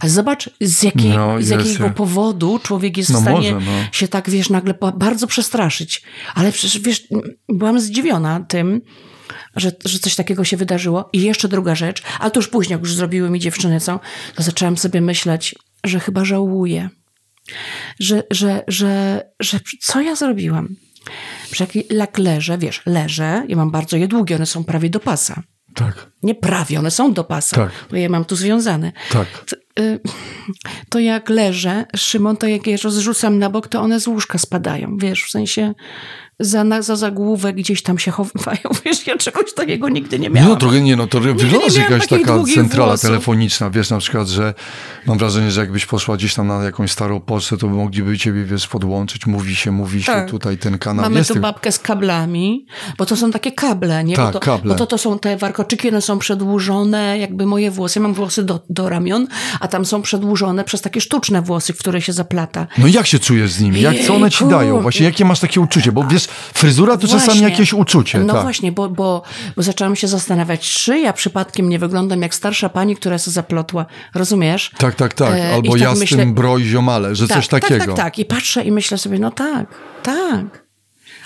[0.00, 3.72] A zobacz, z, jakiej, No, z jakiego powodu człowiek jest No w stanie może, no.
[3.92, 6.02] się tak, wiesz, nagle bardzo przestraszyć.
[6.34, 7.08] Ale przecież, wiesz,
[7.48, 8.80] byłam zdziwiona tym,
[9.56, 11.08] że, że coś takiego się wydarzyło.
[11.12, 14.00] I jeszcze druga rzecz, a to już później, jak już zrobiły mi dziewczyny, co,
[14.34, 16.88] to zaczęłam sobie myśleć, że chyba żałuję.
[18.00, 20.76] Że, że, że, że co ja zrobiłam?
[21.52, 25.00] Że jak, jak leżę, wiesz, leżę, ja mam bardzo je długie, one są prawie do
[25.00, 25.42] pasa.
[25.74, 27.70] Tak, Nie prawie, one są do pasa, Tak.
[27.90, 28.92] bo je mam tu związane.
[29.12, 29.26] tak.
[29.78, 30.00] To, y,
[30.88, 34.96] to jak leżę, Szymon, to jak je rozrzucam na bok, to one z łóżka spadają,
[34.96, 35.74] wiesz, w sensie
[36.40, 40.50] za, za zagłówek gdzieś tam się chowają, wiesz, ja czegoś takiego nigdy nie miałam.
[40.50, 43.02] no trochę nie, no to wygląda jakaś taka centrala włosów.
[43.10, 44.54] telefoniczna, wiesz, na przykład, że
[45.06, 48.44] mam wrażenie, że jakbyś poszła gdzieś tam na jakąś starą pocztę, to by mogliby ciebie,
[48.44, 50.30] wiesz, podłączyć, mówi się, mówi się, Tak.
[50.30, 51.32] tutaj ten kanał Mamy jest.
[51.34, 52.66] tu babkę z kablami,
[52.98, 54.16] bo to są takie kable, nie?
[54.16, 54.68] Tak, bo, to, kable.
[54.72, 57.98] bo to, to są te warkoczyki, one są przedłużone, jakby moje włosy.
[57.98, 59.26] Ja mam włosy do, do ramion,
[59.60, 62.66] a tam są przedłużone przez takie sztuczne włosy, w które się zaplata.
[62.78, 63.80] No jak się czujesz z nimi?
[63.80, 64.80] Jak, co one ci dają?
[64.80, 65.92] Właśnie jakie masz takie uczucie?
[65.92, 67.42] Bo wiesz, fryzura to czasami Właśnie.
[67.42, 68.18] jakieś uczucie.
[68.18, 68.42] No tak.
[68.42, 69.22] właśnie, bo, bo,
[69.56, 73.86] bo zaczęłam się zastanawiać, czy ja przypadkiem nie wyglądam jak starsza pani, która się zaplotła.
[74.14, 74.70] Rozumiesz?
[74.78, 75.34] Tak, tak, tak.
[75.34, 77.84] E, Albo tak ja z myślę- tym broj ziomale, że coś tak, takiego.
[77.84, 78.18] Tak, tak, tak.
[78.18, 79.66] I patrzę i myślę sobie, no tak,
[80.02, 80.67] tak.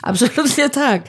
[0.03, 1.03] Absolutnie tak.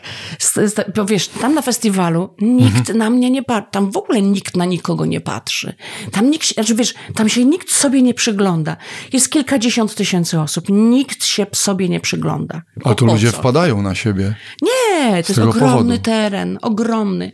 [0.96, 2.98] Bo wiesz, tam na festiwalu nikt Mhm.
[2.98, 5.74] na mnie nie patrzy, tam w ogóle nikt na nikogo nie patrzy.
[6.12, 8.78] Tam nikt, się- znaczy wiesz, tam się nikt sobie nie przygląda.
[9.14, 12.62] Jest kilkadziesiąt tysięcy osób, nikt się sobie nie przygląda.
[12.86, 13.38] A tu ludzie co?
[13.38, 14.36] wpadają na siebie.
[14.62, 15.98] Nie, to jest ogromny powodu.
[15.98, 17.32] teren, ogromny.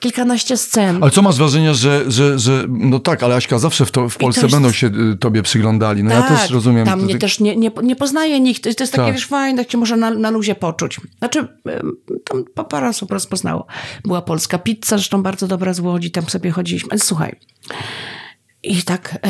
[0.00, 0.98] Kilkanaście scen.
[1.02, 4.16] Ale co masz wrażenie, że, że, że no tak, ale Aśka zawsze w, to, w
[4.16, 6.02] Polsce jest- będą się y, tobie przyglądali.
[6.04, 6.86] No ja też rozumiem.
[6.86, 8.62] Tam mnie też nie, nie, nie poznaje nikt.
[8.62, 9.14] To jest, jest takie, Tak.
[9.14, 10.91] wiesz, fajne, tak cię może na, na luzie poczuć.
[11.18, 11.48] Znaczy,
[12.24, 13.66] tam pa- parę osób rozpoznało.
[14.04, 16.98] Była polska pizza, zresztą bardzo dobra z Łodzi, tam sobie chodziliśmy.
[16.98, 17.36] Słuchaj,
[18.62, 19.28] i tak e,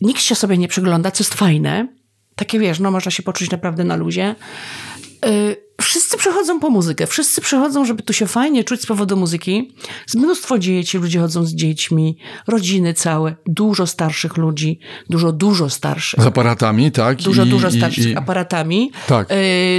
[0.00, 1.88] nikt się sobie nie przygląda, co jest fajne.
[2.36, 4.34] Takie, wiesz, no można się poczuć naprawdę na luzie.
[5.26, 9.72] E, Wszyscy przychodzą po muzykę, wszyscy przychodzą, żeby tu się fajnie czuć z powodu muzyki.
[10.06, 14.78] Z mnóstwo dzieci, ludzie chodzą z dziećmi, rodziny całe, dużo starszych ludzi,
[15.10, 16.20] dużo, dużo starszych.
[16.20, 17.16] Z aparatami, tak?
[17.22, 18.90] Dużo, I- dużo starszych i- aparatami.
[19.08, 19.30] Tak.
[19.32, 19.36] Y,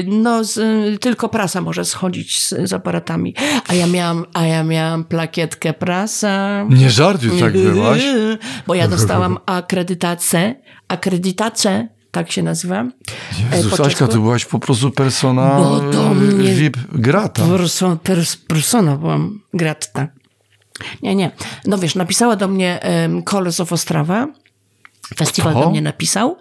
[0.08, 0.60] No, z,
[1.02, 3.36] tylko prasa może schodzić z, z aparatami.
[3.68, 6.66] A ja miałam, a ja miałam plakietkę prasa.
[6.70, 8.02] Nie żartuj, tak byłaś?
[8.68, 10.56] Bo ja dostałam akredytację,
[10.88, 12.86] akredytację, tak się nazywa.
[13.52, 15.60] e, Jezus, po Aśka, ty byłaś po prostu persona
[16.16, 17.44] mnie- VIP grata.
[17.48, 20.08] Perso, pers, persona byłam gratta.
[21.04, 21.32] Nie, nie.
[21.66, 24.28] No wiesz, napisała do mnie um, Colors of Ostrawa.
[25.18, 25.62] Festiwal Kto?
[25.64, 26.38] do mnie napisał.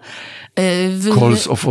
[0.59, 1.65] Y, w- Calls of...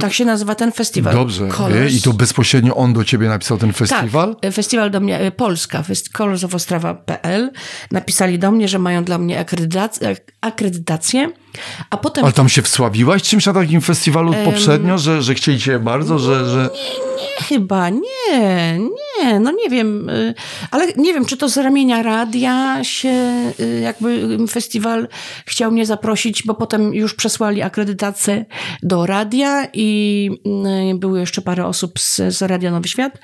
[0.00, 1.14] Tak się nazywa ten festiwal.
[1.14, 1.48] Dobrze.
[1.90, 4.36] I to bezpośrednio on do ciebie napisał ten festiwal?
[4.40, 7.50] Tak, festiwal do mnie, e, Polska, fest- colorsofostrawa.pl.
[7.90, 11.30] Napisali do mnie, że mają dla mnie akredytację, akredytację
[11.90, 12.24] a potem...
[12.24, 16.50] Ale tam się wsławiłaś czymś na takim festiwalu poprzednio, że, że chcieli cię bardzo, że...
[16.50, 16.70] że...
[17.38, 20.34] Chyba nie, nie, no nie wiem, y,
[20.70, 25.08] ale nie wiem, czy to z ramienia radia się y, jakby festiwal
[25.46, 28.44] chciał mnie zaprosić, bo potem już przesłali akredytację
[28.82, 30.30] do radia i
[30.92, 33.18] y, było jeszcze parę osób z, z Radia Nowy Świat.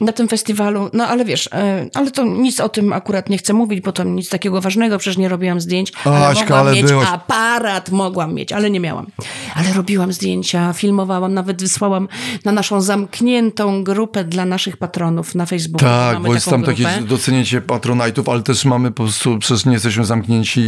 [0.00, 3.52] Na tym festiwalu, no ale wiesz, e, ale to nic o tym akurat nie chcę
[3.52, 6.86] mówić, bo to nic takiego ważnego, przecież nie robiłam zdjęć, ale Aśka, mogłam ale mieć
[6.86, 9.06] byłaś- aparat, mogłam mieć, ale nie miałam.
[9.54, 12.08] Ale robiłam zdjęcia, filmowałam, nawet wysłałam
[12.44, 15.86] na naszą zamkniętą grupę dla naszych patronów na Facebooku.
[15.88, 16.82] Tak, bo jest tam grupę.
[16.84, 20.60] takie doceniecie patronajtów, ale też mamy po prostu, przecież nie jesteśmy zamknięci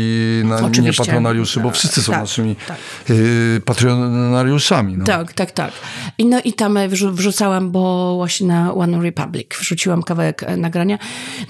[0.44, 0.82] na Oczywiście.
[0.82, 2.76] nie patronariuszy, bo wszyscy są Tak, naszymi tak.
[3.10, 4.96] y, patronariuszami.
[4.96, 5.04] No.
[5.04, 5.70] Tak, tak, tak.
[6.18, 10.98] I, no, i tam wrzu- wrzucałam, bo właśnie na One Republic wrzuciłam kawałek e, nagrania.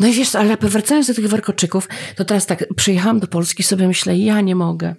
[0.00, 3.88] No i wiesz, ale wracając do tych warkoczyków, to teraz tak, przyjechałam do Polski, sobie
[3.88, 4.94] myślę, ja nie mogę.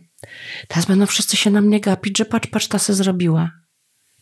[0.68, 3.52] Teraz będą wszyscy się na mnie gapić, że patrz, patrz, ta se zrobiła.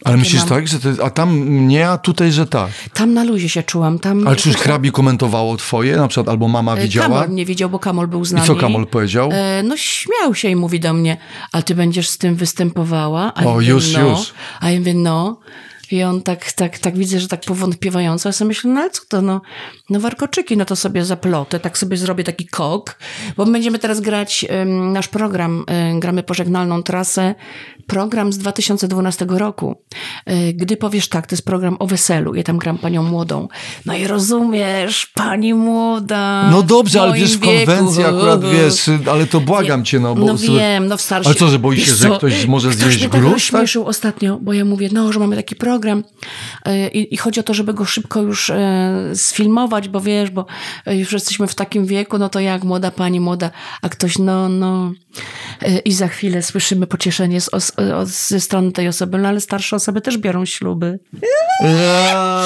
[0.06, 2.70] Ale myślisz mam- tak, że a tam nie, a tutaj, że tak.
[2.94, 4.00] Tam na luzie się czułam.
[4.00, 7.08] Tam Ale czy już hrabi komentowało twoje, na przykład, albo mama E, widziała?
[7.22, 8.48] Kamol nie widział, bo Kamol był z I nami.
[8.48, 9.30] co Kamol powiedział?
[9.34, 11.18] E, no śmiał się i mówi do mnie,
[11.52, 13.34] a ty będziesz z tym występowała?
[13.36, 14.10] A O, ja już, no.
[14.10, 14.34] już.
[14.60, 15.40] A ja mówię, no.
[15.92, 18.30] I on tak, tak, tak widzę, że tak powątpiewająco.
[18.30, 19.42] Ja sobie myślę, no ale co to, no,
[19.90, 22.98] no warkoczyki, no to sobie zaplotę, tak sobie zrobię taki kok,
[23.38, 27.36] bo my będziemy teraz grać nasz program, em, gramy pożegnalną trasę,
[27.88, 29.76] program z 2012 roku.
[30.26, 33.48] E, Gdy powiesz tak, to jest program o weselu, ja tam gram panią młodą.
[33.86, 36.50] No i rozumiesz, pani młoda.
[36.52, 40.26] No dobrze, ale wiesz, w konwencji akurat, wiesz, ale to błagam cię, no bo...
[40.26, 41.30] No wiem, no w starszym.
[41.32, 43.34] Ale co, że boi się, że ktoś może zjeść tak gruz, tak?
[43.34, 45.79] rozśmieszył ostatnio, bo ja mówię, no, że mamy taki program
[46.66, 50.46] e, i, i chodzi o to, żeby go szybko już e, sfilmować, bo wiesz, bo
[50.86, 54.50] e, już jesteśmy w takim wieku, no to jak młoda pani, młoda, a ktoś, no,
[54.50, 54.92] no.
[55.62, 59.42] E, I za chwilę słyszymy pocieszenie z, os, o, ze strony tej osoby, no ale
[59.42, 61.00] starsze osoby też biorą śluby.
[61.62, 62.46] Ja,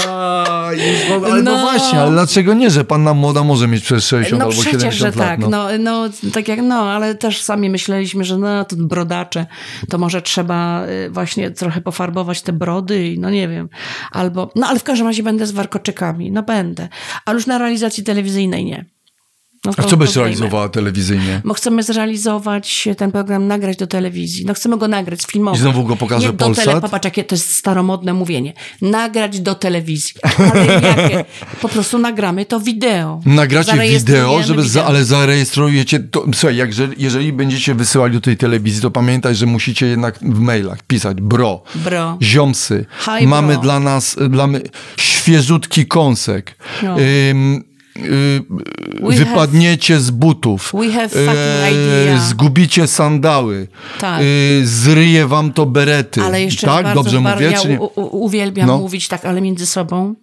[1.09, 1.51] w ogóle- ale no.
[1.57, 1.61] No.
[1.61, 4.99] właśnie, ale dlaczego nie, że panna młoda może mieć przez 60 No albo przecież, 70
[4.99, 5.29] że lat?
[5.29, 5.39] tak.
[5.39, 5.49] no.
[5.49, 5.67] No.
[5.79, 9.45] No, tak jak, no, ale też sami myśleliśmy, że no, to brodacze,
[9.89, 13.69] to może trzeba y, właśnie trochę pofarbować te brody i no nie wiem.
[14.11, 16.31] Albo, no ale w każdym razie będę z warkoczykami.
[16.31, 16.89] No będę.
[17.25, 18.85] Ale już na realizacji telewizyjnej nie.
[19.65, 21.41] No, A to- co byś realizowała telewizyjnie?
[21.45, 24.45] Bo chcemy zrealizować ten program, nagrać do telewizji.
[24.45, 25.59] No chcemy go nagrać, filmować.
[25.59, 26.65] I znowu go pokaże Nie Polsat?
[26.65, 28.53] tele, popatrz, jakie to jest staromodne mówienie.
[28.81, 30.13] Nagrać do telewizji.
[30.37, 30.65] Ale
[30.97, 31.25] jakie?
[31.61, 33.21] Po prostu nagramy to wideo.
[33.25, 34.85] Nagracie wideo, żeby za, wideo.
[34.85, 35.99] ale zarejestrujecie.
[35.99, 40.19] To, słuchaj, jak, że- jeżeli będziecie wysyłali do tej telewizji, to pamiętaj, że musicie jednak
[40.19, 42.17] w mailach pisać bro, Bro.
[42.21, 42.85] ziomsy.
[42.99, 43.61] Hi, Mamy bro.
[43.61, 44.61] dla nas dla my,
[44.97, 46.55] świeżutki kąsek.
[46.83, 46.95] No.
[46.99, 47.72] Ym, y,
[49.01, 50.71] We wypadniecie z butów.
[50.71, 52.19] Have idea.
[52.19, 53.67] Zgubicie sandały.
[53.99, 54.21] Tak.
[54.21, 56.21] Y, zryje wam to berety.
[56.21, 56.83] Ale jeszcze tak?
[56.85, 57.73] bardzo, Dobrze bardzo, mówię?
[57.73, 58.77] ja u, u, uwielbiam No.
[58.77, 60.15] mówić tak, ale między sobą.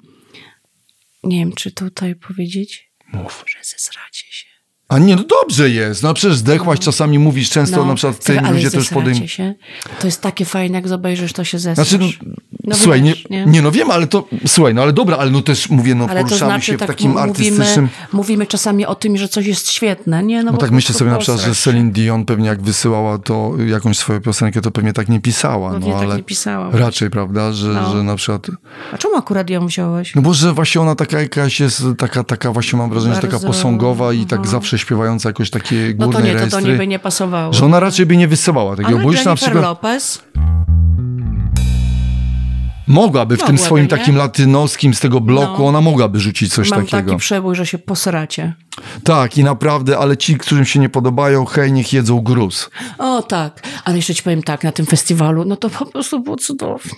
[1.25, 3.45] Nie wiem, czy tutaj powiedzieć, Mów.
[3.49, 4.47] że zesracie się.
[4.91, 6.03] A nie, no dobrze jest.
[6.03, 9.27] No przecież zdechłaś, czasami mówisz często, na przykład ale ludzie też podejmują.
[9.27, 9.55] się.
[10.01, 11.89] To jest takie fajne, jak zobaczysz, to się zesrasz.
[11.89, 12.33] Znaczy, no,
[12.65, 13.63] No słuchaj, wiesz, nie, nie?
[13.63, 16.27] no wiem, ale to, słuchaj, no ale dobra, ale no też mówię, no Ale to
[16.27, 17.89] poruszamy znaczy, się w tak takim mówimy, artystycznym...
[18.13, 20.43] mówimy czasami o tym, że coś jest świetne, nie?
[20.43, 21.55] No, No tak myślę sobie na przykład, że.
[21.55, 25.89] Celine Dion pewnie jak wysyłała to jakąś swoją piosenkę, to pewnie tak nie pisała, Pewnie
[25.89, 26.71] no tak ale nie pisała.
[26.73, 27.93] raczej, prawda, że, No.
[27.93, 28.47] że na przykład...
[28.93, 30.15] A czemu akurat ją wziąłeś?
[30.15, 33.33] No bo że właśnie ona taka jakaś jest, taka, taka właśnie mam wrażenie, że taka
[33.33, 36.63] Bardzo, posągowa i tak zawsze śpiewająca jakoś takie No to górne nie, to do rejestry.
[36.69, 37.53] niej by nie pasowało.
[37.53, 39.63] Że ona raczej by nie wysyłała takiego, Ale bo już na przykład...
[39.65, 40.23] Lopez?
[42.87, 43.89] Mogłaby w tym Mogłaby, swoim nie?
[43.89, 45.67] takim latynoskim z tego bloku, No.
[45.69, 47.11] ona mogłaby rzucić coś Mam takiego.
[47.11, 48.55] taki przebój, że się posracie.
[49.05, 52.71] Tak, i naprawdę, ale ci, którym się nie podobają, hej, niech jedzą gruz.
[52.99, 56.37] O tak, ale jeszcze ci powiem tak, na tym festiwalu, no to po prostu było
[56.37, 56.93] cudownie.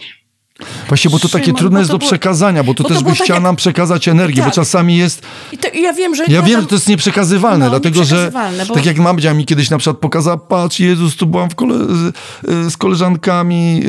[0.88, 2.88] Właśnie, bo to takie Szymon, trudne bo jest to do było- przekazania, bo to bo
[2.88, 4.54] to też byś tak chciała jak- nam przekazać energię, bo Tak.
[4.54, 5.22] czasami jest...
[5.52, 6.24] I, to, i ja wiem, że...
[6.28, 9.34] Ja wiem, tam- że to jest nieprzekazywalne, No, dlatego że nieprzekazywalne, bo- tak jak mamdzia
[9.34, 12.14] mi kiedyś na przykład pokazała, patrz, Jezus, tu byłam w kole z,
[12.66, 13.82] y, z koleżankami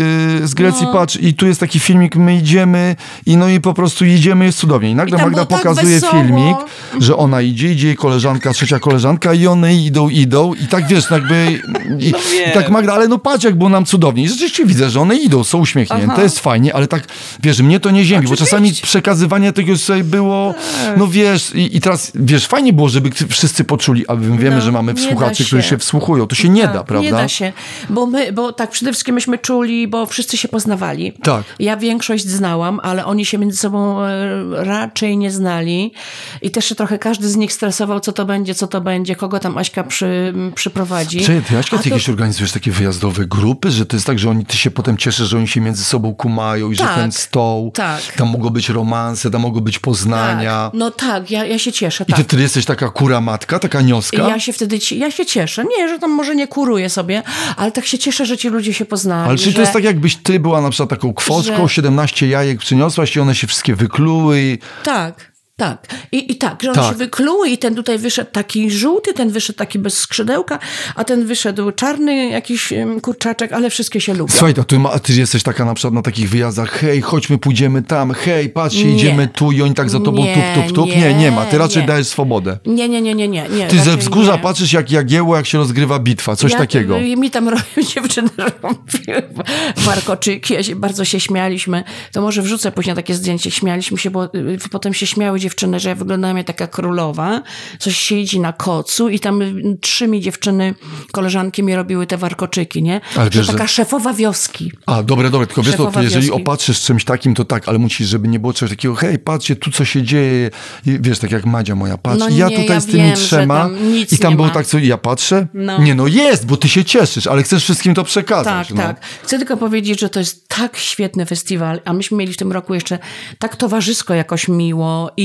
[0.43, 0.93] y, z Grecji, No.
[0.93, 4.57] patrz, i tu jest taki filmik, my idziemy i no i po prostu idziemy, jest
[4.59, 4.89] cudownie.
[4.91, 6.23] I nagle I Magda tak pokazuje wesoło.
[6.23, 6.57] filmik,
[6.99, 11.09] że ona idzie, idzie jej koleżanka, trzecia koleżanka i one idą, idą i tak wiesz,
[11.09, 11.59] no jakby
[11.99, 12.17] i, No
[12.49, 14.23] i tak Magda, ale no patrz, jak było nam cudownie.
[14.23, 16.23] I rzeczywiście widzę, że one idą, są uśmiechnięte, Aha.
[16.23, 17.07] jest fajnie, ale tak,
[17.43, 20.53] wiesz, mnie to nie ziemi, bo czasami przekazywanie tego sobie było,
[20.85, 20.97] Tak.
[20.97, 24.61] no wiesz, i, i teraz, wiesz, fajnie było, żeby wszyscy poczuli, a my wiemy, No,
[24.61, 25.77] że mamy słuchaczy, którzy się.
[25.77, 26.27] wsłuchują.
[26.27, 27.05] To się nie Tak, da, prawda?
[27.05, 27.53] Nie da się,
[27.89, 31.11] bo my, bo tak przede wszystkim myśmy czuli, bo wszyscy się poznawali.
[31.23, 31.43] Tak.
[31.59, 34.13] Ja większość znałam, ale oni się między sobą e,
[34.51, 35.93] raczej nie znali
[36.41, 39.39] i też się trochę każdy z nich stresował, co to będzie, co to będzie, kogo
[39.39, 41.19] tam Aśka przy, przyprowadzi.
[41.21, 44.19] Czy ty, Jaśka, A ty to- jakieś organizujesz takie wyjazdowe grupy, że to jest tak,
[44.19, 46.83] że oni, ty się potem cieszysz, że oni się między sobą kumają mają i że
[46.83, 48.01] Tak, ten stoł, tak.
[48.01, 50.69] tam mogą być romanse, tam mogą być poznania.
[50.71, 50.79] Tak.
[50.79, 52.17] No tak, ja, ja się cieszę, I tak.
[52.17, 54.17] ty wtedy jesteś taka kura matka, taka nioska?
[54.17, 55.65] Ja się wtedy, ja się cieszę.
[55.77, 57.23] Nie, że tam może nie kuruję sobie,
[57.57, 59.29] ale tak się cieszę, że ci ludzie się poznali.
[59.29, 59.53] Ale czy że...
[59.53, 63.19] to jest tak, jakbyś ty była na przykład taką kwoską, że- 17 jajek przyniosłaś i
[63.19, 64.57] one się wszystkie wykluły i...
[64.83, 65.87] Tak, tak.
[66.11, 66.91] I, I tak, że one Tak.
[66.91, 70.59] się wykluły i ten tutaj wyszedł taki żółty, ten wyszedł taki bez skrzydełka,
[70.95, 74.31] a ten wyszedł czarny jakiś kurczaczek, ale wszystkie się lubią.
[74.33, 77.81] Słuchaj, to ty, ma, ty jesteś taka na przykład na takich wyjazdach, hej, chodźmy, pójdziemy
[77.81, 78.95] tam, hej, patrzcie, Nie.
[78.95, 80.85] idziemy tu i oni tak za tobą Nie, tup, tup, tup.
[80.89, 81.87] Nie, nie, nie ma, ty raczej nie.
[81.87, 82.57] dajesz swobodę.
[82.65, 83.49] Nie, nie, nie, nie, nie.
[83.49, 86.99] nie Ty ze wzgórza patrzysz jak jagiełło, jak się rozgrywa bitwa, coś Ja- takiego.
[86.99, 87.63] y, Mi tam robią
[87.95, 89.23] dziewczyny robiły
[89.77, 91.83] warkoczyki, ja się, bardzo się śmialiśmy.
[92.11, 93.51] To może wrzucę później takie zdjęcie.
[93.51, 97.41] Śmialiśmy się, bo y, potem się śmiały dziewczyny, że ja wyglądałam jak taka królowa.
[97.79, 99.41] Coś siedzi na kocu i tam
[99.81, 100.73] trzy mi dziewczyny,
[101.11, 103.01] koleżanki mi robiły te warkoczyki, nie?
[103.15, 104.71] Ale że wiesz, że- taka szefowa wioski.
[104.85, 106.41] A, dobre, dobre, tylko wiesz, to, Szefowa jeżeli wioski.
[106.41, 109.71] opatrzysz czymś takim, to tak, ale musisz, żeby nie było czegoś takiego, hej, patrzcie, tu
[109.71, 110.49] co się dzieje,
[110.85, 112.97] I wiesz, tak jak Madzia moja, patrz, No i ja nie, tutaj ja z tymi
[113.03, 113.69] wiem, że trzema
[114.11, 114.53] i tam nie było ma.
[114.53, 115.81] tak, co i ja patrzę, No.
[115.81, 118.67] nie no jest, bo ty się cieszysz, ale chcesz wszystkim to przekazać.
[118.67, 118.83] Tak, no.
[118.83, 119.05] tak.
[119.23, 122.73] Chcę tylko powiedzieć, że to jest tak świetny festiwal, a myśmy mieli w tym roku
[122.73, 122.99] jeszcze
[123.39, 125.23] tak towarzysko jakoś miło i,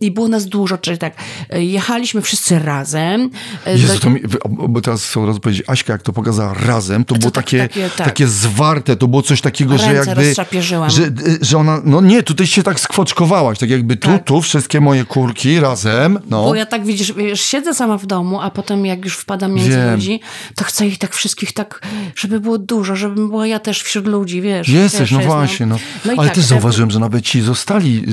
[0.00, 1.14] i było nas dużo, czyli tak,
[1.50, 3.30] e, jechaliśmy wszyscy razem.
[3.66, 4.20] E, Jezu, do- to mi,
[4.68, 7.58] bo teraz chcę od razu powiedzieć, Aśka, jak to pokazała razem, to było tak- takie,
[7.58, 8.06] takie, tak.
[8.06, 10.90] takie zwarte, to było coś takiego, że Ręce jakby, rozczapierzyłam.
[10.90, 11.02] że,
[11.40, 14.24] że ona, no nie, tutaj się tak skwoczkowałaś, tak jakby tu, Tak.
[14.24, 16.42] tu, wszystkie moje kurki razem, no.
[16.44, 19.70] Bo ja tak widzisz, wiesz, siedzę sama w domu, a potem jak już wpadam między
[19.70, 19.94] Wiem.
[19.94, 20.20] ludzi,
[20.54, 21.80] to chcę ich tak wszystkich tak,
[22.16, 24.68] żeby było dużo, żebym była ja też wśród ludzi, wiesz.
[24.68, 25.78] Jesteś, wiesz, no jest, właśnie, no.
[26.04, 28.04] no Ale tak, też e, zauważyłem, że nawet ci zostali,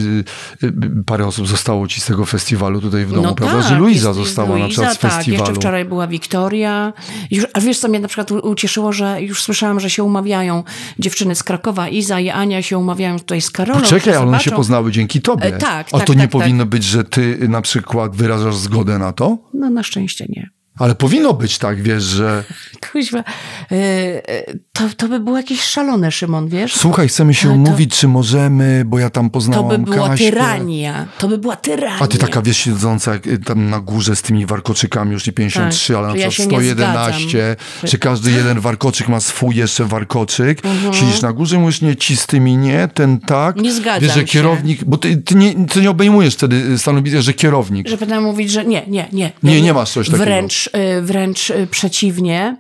[0.63, 0.73] y, y,
[1.05, 3.61] parę osób zostało ci z tego festiwalu tutaj w domu, prawda?
[3.61, 5.43] że Luiza No została na Luiza, przykład z tak, festiwalu.
[5.43, 6.93] jeszcze wczoraj była Wiktoria.
[7.31, 10.63] Już, a wiesz, co mnie na przykład ucieszyło, że już słyszałam, że się umawiają
[10.99, 13.79] dziewczyny z Krakowa, Iza i Ania się umawiają tutaj z Karolą.
[13.81, 15.45] Poczekaj, ale one się poznały dzięki tobie.
[15.45, 16.41] E, tak, A tak, to nie tak, tak.
[16.41, 19.37] powinno być, że ty na przykład wyrażasz zgodę na to?
[19.53, 20.49] No na szczęście nie.
[20.79, 22.43] Ale powinno być tak, wiesz, że
[22.91, 23.23] Kuźwa, e,
[23.71, 26.73] e, to, to by było jakieś szalone, Szymon, wiesz?
[26.75, 30.25] słuchaj, chcemy się to- umówić, czy możemy, bo ja tam To poznałam by była Kaśkę.
[30.25, 31.05] tyrania.
[31.17, 31.97] To by była tyrania.
[31.99, 35.93] A ty taka, wiesz, siedząca y, tam na górze z tymi warkoczykami, już nie 53,
[35.93, 37.55] Tak, ale na ja przykład nie 111, zgadzam.
[37.83, 40.65] że każdy jeden warkoczyk ma swój jeszcze warkoczyk.
[40.65, 40.93] Mhm.
[40.93, 43.55] Siedzisz na górze mówisz, nie, ci z tymi nie, ten tak.
[43.55, 44.25] Nie zgadzam Wiesz, że się.
[44.25, 47.87] kierownik, bo ty, ty, nie, ty nie obejmujesz wtedy stanowiska, że kierownik.
[47.89, 49.31] Że będę mówić, że nie, nie, nie.
[49.43, 50.23] Nie, nie masz coś takiego.
[50.25, 50.62] Wręcz, y,
[51.01, 52.57] wręcz y, przeciwnie.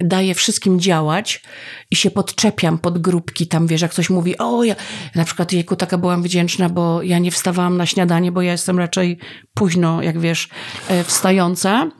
[0.00, 1.42] Daję wszystkim działać
[1.90, 3.46] i się podczepiam pod grupki.
[3.46, 4.74] Tam wiesz, jak ktoś mówi, o ja,
[5.14, 8.78] na przykład jejku, taka byłam wdzięczna, bo ja nie wstawałam na śniadanie, bo ja jestem
[8.78, 9.18] raczej
[9.54, 10.48] późno, jak wiesz,
[10.88, 11.90] e, wstająca.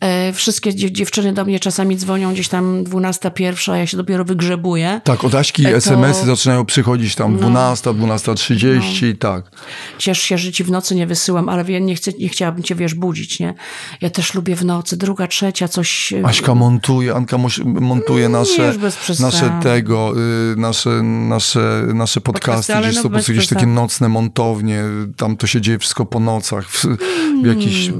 [0.00, 4.24] E, Wszystkie dziew- dziewczyny do mnie czasami dzwonią gdzieś tam 12, pierwsza, ja się dopiero
[4.24, 5.00] wygrzebuję.
[5.04, 5.76] Tak, od Aśki E, to- No.
[5.76, 9.50] SMS-y zaczynają przychodzić tam 12, 12.30 i tak.
[9.98, 12.94] Ciesz się, że ci w nocy nie wysyłam, ale nie, chcę, nie chciałabym cię, wiesz,
[12.94, 13.54] budzić, nie?
[14.00, 16.12] Ja też lubię w nocy, druga, trzecia, coś...
[16.24, 19.22] Aśka montuje, Anka montuje nasze, bez przesady.
[19.22, 20.12] nasze tego,
[20.52, 24.84] y, nasze, nasze, nasze podcasty, ale gdzieś no bez jakieś takie nocne montownie,
[25.16, 26.84] tam to się dzieje wszystko po nocach, w,
[27.42, 27.92] w jakichś y,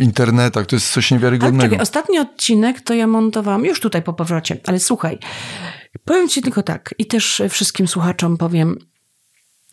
[0.00, 1.62] internetach, to jest coś Ale niewiarygodnego.
[1.62, 5.18] czekaj, ostatni odcinek to ja montowałam już tutaj po powrocie, ale słuchaj,
[6.04, 8.76] powiem ci tylko tak i też wszystkim słuchaczom powiem,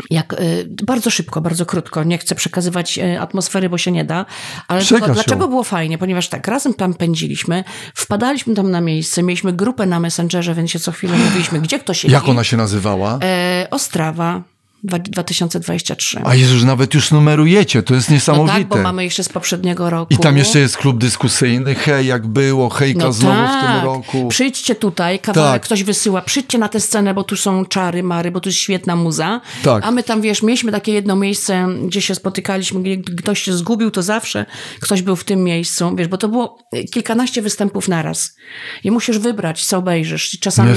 [0.09, 4.25] jak y, bardzo szybko, bardzo krótko, nie chcę przekazywać y, atmosfery, bo się nie da,
[4.67, 5.13] ale tylko, ją.
[5.13, 5.97] dlaczego było fajnie?
[5.97, 7.63] Ponieważ tak, razem tam pędziliśmy,
[7.95, 11.93] wpadaliśmy tam na miejsce, mieliśmy grupę na Messengerze, więc się co chwilę mówiliśmy, gdzie kto
[11.93, 12.13] siedzi.
[12.13, 13.19] Jak ona się nazywała?
[13.23, 14.43] E, Ostrawa
[14.83, 16.21] 2023.
[16.25, 18.53] A Jezus, nawet już numerujecie, to jest No niesamowite.
[18.57, 20.13] tak, bo mamy jeszcze z poprzedniego roku.
[20.13, 23.63] I tam jeszcze jest klub dyskusyjny, hej, jak było, hejka No znowu tak.
[23.63, 24.27] w tym roku.
[24.27, 25.61] Przyjdźcie tutaj, kawałek Tak.
[25.61, 28.95] ktoś wysyła, przyjdźcie na tę scenę, bo tu są czary, mary, bo tu jest świetna
[28.95, 29.41] muza.
[29.63, 29.85] Tak.
[29.85, 33.91] A my tam, wiesz, mieliśmy takie jedno miejsce, gdzie się spotykaliśmy, gdzie ktoś się zgubił,
[33.91, 34.45] to zawsze
[34.79, 36.59] ktoś był w tym miejscu, wiesz, bo to było
[36.93, 38.35] kilkanaście występów naraz.
[38.83, 40.33] I musisz wybrać, co obejrzysz.
[40.33, 40.71] I czasami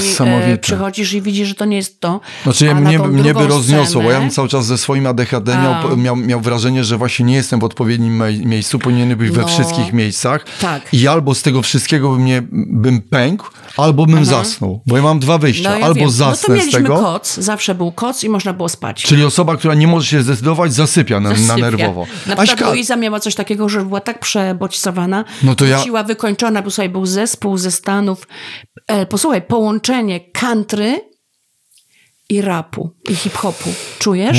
[0.44, 2.20] e, przychodzisz i widzisz, że to nie jest to.
[2.42, 3.62] Znaczy mnie, mnie by drugą
[3.98, 7.34] bo ja bym cały czas ze swoim ADHD miał, miał, miał wrażenie, że właśnie nie
[7.34, 9.48] jestem w odpowiednim miejscu, powinienem być we No.
[9.48, 10.44] wszystkich miejscach.
[10.60, 10.82] Tak.
[10.94, 14.82] I albo z tego wszystkiego bym, nie, bym pękł, albo bym zasnął.
[14.86, 15.70] Bo ja mam dwa wyjścia.
[15.70, 16.04] No, ja albo wiem.
[16.04, 19.02] No to zasnę z mieliśmy tego, koc, zawsze był koc i można było spać.
[19.02, 21.56] czyli osoba, która nie może się zdecydować, zasypia na, na Zasypia.
[21.56, 22.00] nerwowo.
[22.26, 26.02] Na przykład Aśka, Luiza miała coś takiego, że była tak przebodźcowana, No to ja- siła
[26.02, 28.26] wykończona, bo słuchaj, był zespół ze Stanów.
[28.86, 31.00] E, posłuchaj, połączenie country
[32.30, 33.68] i rapu, i hip-hopu.
[33.98, 34.38] Czujesz?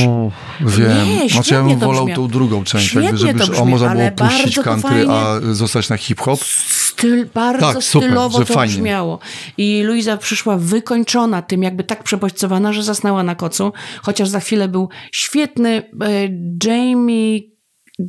[0.62, 1.08] Wiem.
[1.08, 4.12] Nie, znaczy ja bym wolał tą drugą część, Świetnie jakby, żeby to o, można było
[4.12, 6.40] puścić country, a zostać na hip-hop.
[6.68, 8.74] styl, bardzo Tak, super, stylowo że to fajnie.
[8.74, 9.20] brzmiało.
[9.58, 14.68] I Luiza przyszła wykończona tym, jakby tak przebodźcowana, że zasnęła na kocu, chociaż za chwilę
[14.68, 15.70] był świetny
[16.02, 16.10] e,
[16.66, 17.40] Jamie,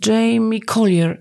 [0.06, 1.20] Jamie Collier.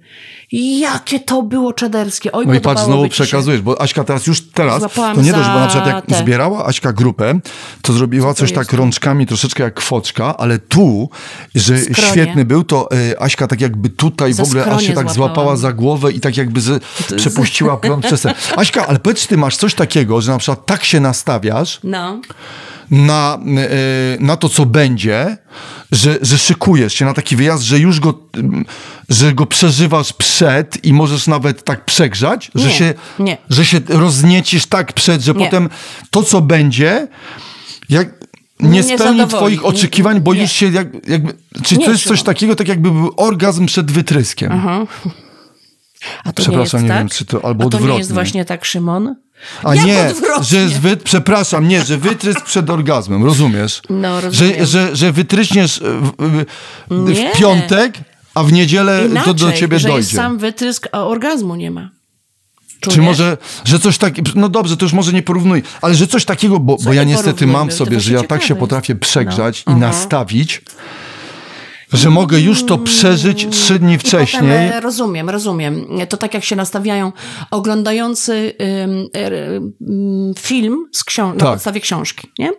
[0.51, 2.31] Jakie to było czaderskie.
[2.31, 3.09] Oj, No i patrz, znowu się.
[3.09, 6.15] przekazujesz, bo Aśka teraz już teraz, Złapałam to nie dość, bo na przykład jak te-
[6.17, 7.39] zbierała Aśka grupę,
[7.81, 8.55] to zrobiła coś jest?
[8.55, 11.09] tak rączkami troszeczkę jak kwoczka, ale tu,
[11.55, 12.11] że Skronie.
[12.11, 15.55] świetny był, to y, Aśka tak jakby tutaj Za w ogóle aż się tak złapała
[15.55, 16.83] za głowę i tak jakby z,
[17.15, 18.33] przepuściła prąd przez ten.
[18.57, 22.21] Aśka, ale powiedz, ty masz coś takiego, że na przykład tak się nastawiasz, No.
[22.91, 23.39] Na,
[24.15, 25.37] y, na to, co będzie,
[25.91, 28.19] że, że szykujesz się na taki wyjazd, że już go,
[29.09, 33.37] że go przeżywasz przed i możesz nawet tak przegrzać, że Nie, się, nie.
[33.49, 35.45] że się rozniecisz tak przed, że Nie.
[35.45, 35.69] potem
[36.09, 37.07] to, co będzie,
[37.89, 38.09] jak
[38.59, 40.41] nie spełni twoich oczekiwań, bo nie.
[40.41, 41.33] już się jak, jakby,
[41.63, 44.51] czy to jest coś takiego, tak jakby był orgazm przed wytryskiem.
[46.23, 46.99] A to Przepraszam, nie, nie tak?
[46.99, 47.97] wiem, czy to- albo A to nie odwrotnie.
[47.97, 49.15] jest właśnie tak, Szymon?
[49.63, 50.43] A Jak nie, odwrotnie?
[50.43, 50.97] że jest wy...
[50.97, 53.81] przepraszam, nie, że wytrysk przed orgazmem, rozumiesz?
[53.89, 54.55] No, rozumiem.
[54.59, 56.11] Że, że, że wytryśniesz w,
[56.89, 57.29] w, Nie.
[57.33, 57.97] w piątek,
[58.33, 59.99] a w niedzielę Inaczej, to do ciebie że dojdzie.
[59.99, 61.89] jest sam wytrysk, a orgazmu nie ma.
[62.79, 63.05] Czy Czujesz?
[63.05, 66.59] może, że coś takiego, no dobrze, to już może nie porównuj, ale że coś takiego,
[66.59, 69.01] bo, Co bo ja nie niestety mam w sobie, że ja tak się potrafię jest.
[69.01, 69.73] przegrzać No.
[69.73, 69.87] i Aha.
[69.87, 70.61] nastawić,
[71.93, 74.51] że mogę już to przeżyć trzy dni potem, wcześniej.
[74.67, 75.85] e, rozumiem, rozumiem.
[76.09, 77.11] To tak jak się nastawiają
[77.51, 79.07] oglądający ym,
[79.89, 81.49] ym, film z na Tak.
[81.53, 82.51] podstawie książki, nie?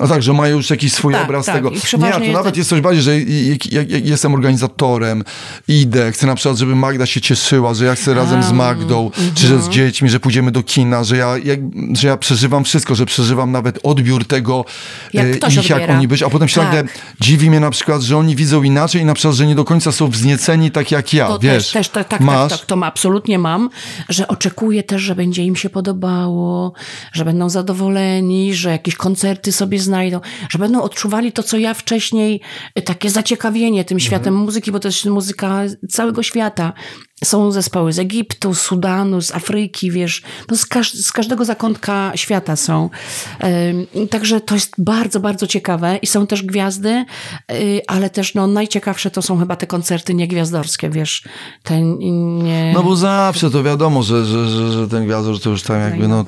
[0.00, 1.54] No tak, że mają już jakiś swój Tak, obraz tak.
[1.54, 1.70] tego.
[1.70, 5.24] Nie, a to jest nawet tak- jest coś bardziej, że jak, jak, jak jestem organizatorem,
[5.68, 9.46] idę, chcę na przykład, żeby Magda się cieszyła, że ja chcę razem z Magdą, czy
[9.46, 11.60] że z dziećmi, że pójdziemy do kina, że ja, jak,
[11.92, 14.64] że ja przeżywam wszystko, że przeżywam nawet odbiór tego,
[15.12, 16.64] Jak e, ich, jak oni być, a potem się Tak.
[16.64, 16.84] nagle
[17.20, 19.92] dziwi mnie na przykład, że oni widzą inaczej i na przykład, że nie do końca
[19.92, 21.64] są wznieceni tak jak ja, To wiesz.
[21.64, 23.70] też, też tak, tak, masz, tak, tak, to absolutnie mam,
[24.08, 26.72] że oczekuję też, że będzie im się podobało,
[27.12, 30.20] że będą zadowoleni, że jakieś koncerty sobie znajdą,
[30.50, 32.40] że będą odczuwali to, co ja wcześniej,
[32.78, 36.72] y, takie zaciekawienie tym światem muzyki, bo to jest muzyka całego świata.
[37.24, 42.56] Są zespoły z Egiptu, Sudanu, z Afryki, wiesz, no z, każ z każdego zakątka świata
[42.56, 42.90] są.
[43.44, 47.04] Ym, Także to jest bardzo, bardzo ciekawe i są też gwiazdy,
[47.52, 51.24] y, ale też no, najciekawsze to są chyba te koncerty niegwiazdorskie, wiesz,
[51.62, 52.72] te nie...
[52.74, 56.08] No bo zawsze to wiadomo, że, że, że, że ten gwiazdor to już tam jakby,
[56.08, 56.24] no,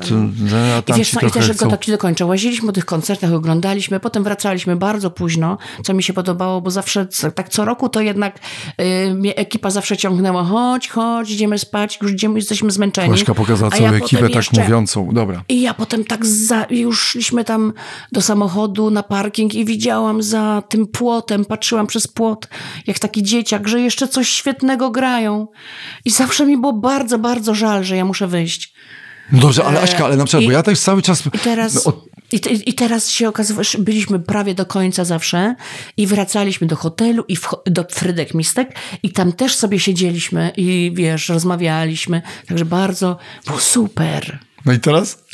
[0.76, 1.64] a I tam wiesz co, i też, chcą.
[1.64, 2.26] go tak ci dokończę.
[2.26, 7.06] Łaziliśmy po tych koncertach, oglądaliśmy, potem wracaliśmy bardzo późno, co mi się podobało, bo zawsze,
[7.34, 8.38] tak co roku to jednak
[8.80, 13.10] y, mnie ekipa zawsze ciągnęła, chodź, chodź, idziemy spać, już idziemy, jesteśmy zmęczeni.
[13.10, 15.08] Łaśka pokazała całą ja ekipę tak jeszcze- mówiącą.
[15.12, 15.44] Dobra.
[15.48, 17.72] I ja potem tak za, już szliśmy tam
[18.12, 22.48] do samochodu na parking i widziałam za tym płotem, patrzyłam przez płot,
[22.86, 25.46] jak taki dzieciak, że jeszcze coś świetnego grają.
[26.04, 28.74] I zawsze mi było bardzo, bardzo żal, że ja muszę wyjść.
[29.32, 31.22] No dobrze, ale Aśka, ale na przykład, i- bo ja też cały czas...
[31.26, 35.04] I teraz, no, od- i, te, I teraz się okazywało, że byliśmy prawie do końca
[35.04, 35.54] zawsze
[35.96, 40.92] i wracaliśmy do hotelu i w, do Frydek Mistek i tam też sobie siedzieliśmy i
[40.94, 42.22] wiesz, rozmawialiśmy.
[42.48, 44.38] Także bardzo było super.
[44.64, 45.24] No i teraz?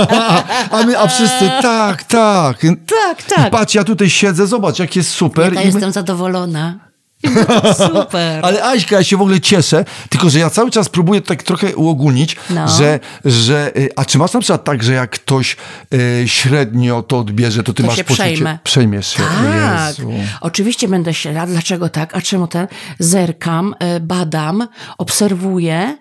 [0.70, 2.58] a my, a wszyscy, tak, tak.
[2.86, 3.48] Tak, tak.
[3.48, 5.52] I patrz, ja tutaj siedzę, zobacz, jak jest super.
[5.54, 6.78] Ja my- jestem zadowolona.
[7.94, 8.40] Super.
[8.44, 11.76] Ale Aśka, ja się w ogóle cieszę, tylko że ja cały czas próbuję tak trochę
[11.76, 12.68] uogólnić, No.
[12.68, 13.72] że, że...
[13.78, 15.56] y, A czy masz na przykład tak, że jak ktoś
[15.94, 18.22] y, średnio to odbierze, to ty To masz się poczucie...
[18.24, 18.58] przejmę.
[18.64, 19.22] Przejmiesz się.
[19.22, 20.10] Tak, Jezu.
[20.40, 22.66] oczywiście będę się, a dlaczego tak, a czemu ten,
[22.98, 24.68] zerkam, e, badam,
[24.98, 25.96] obserwuję,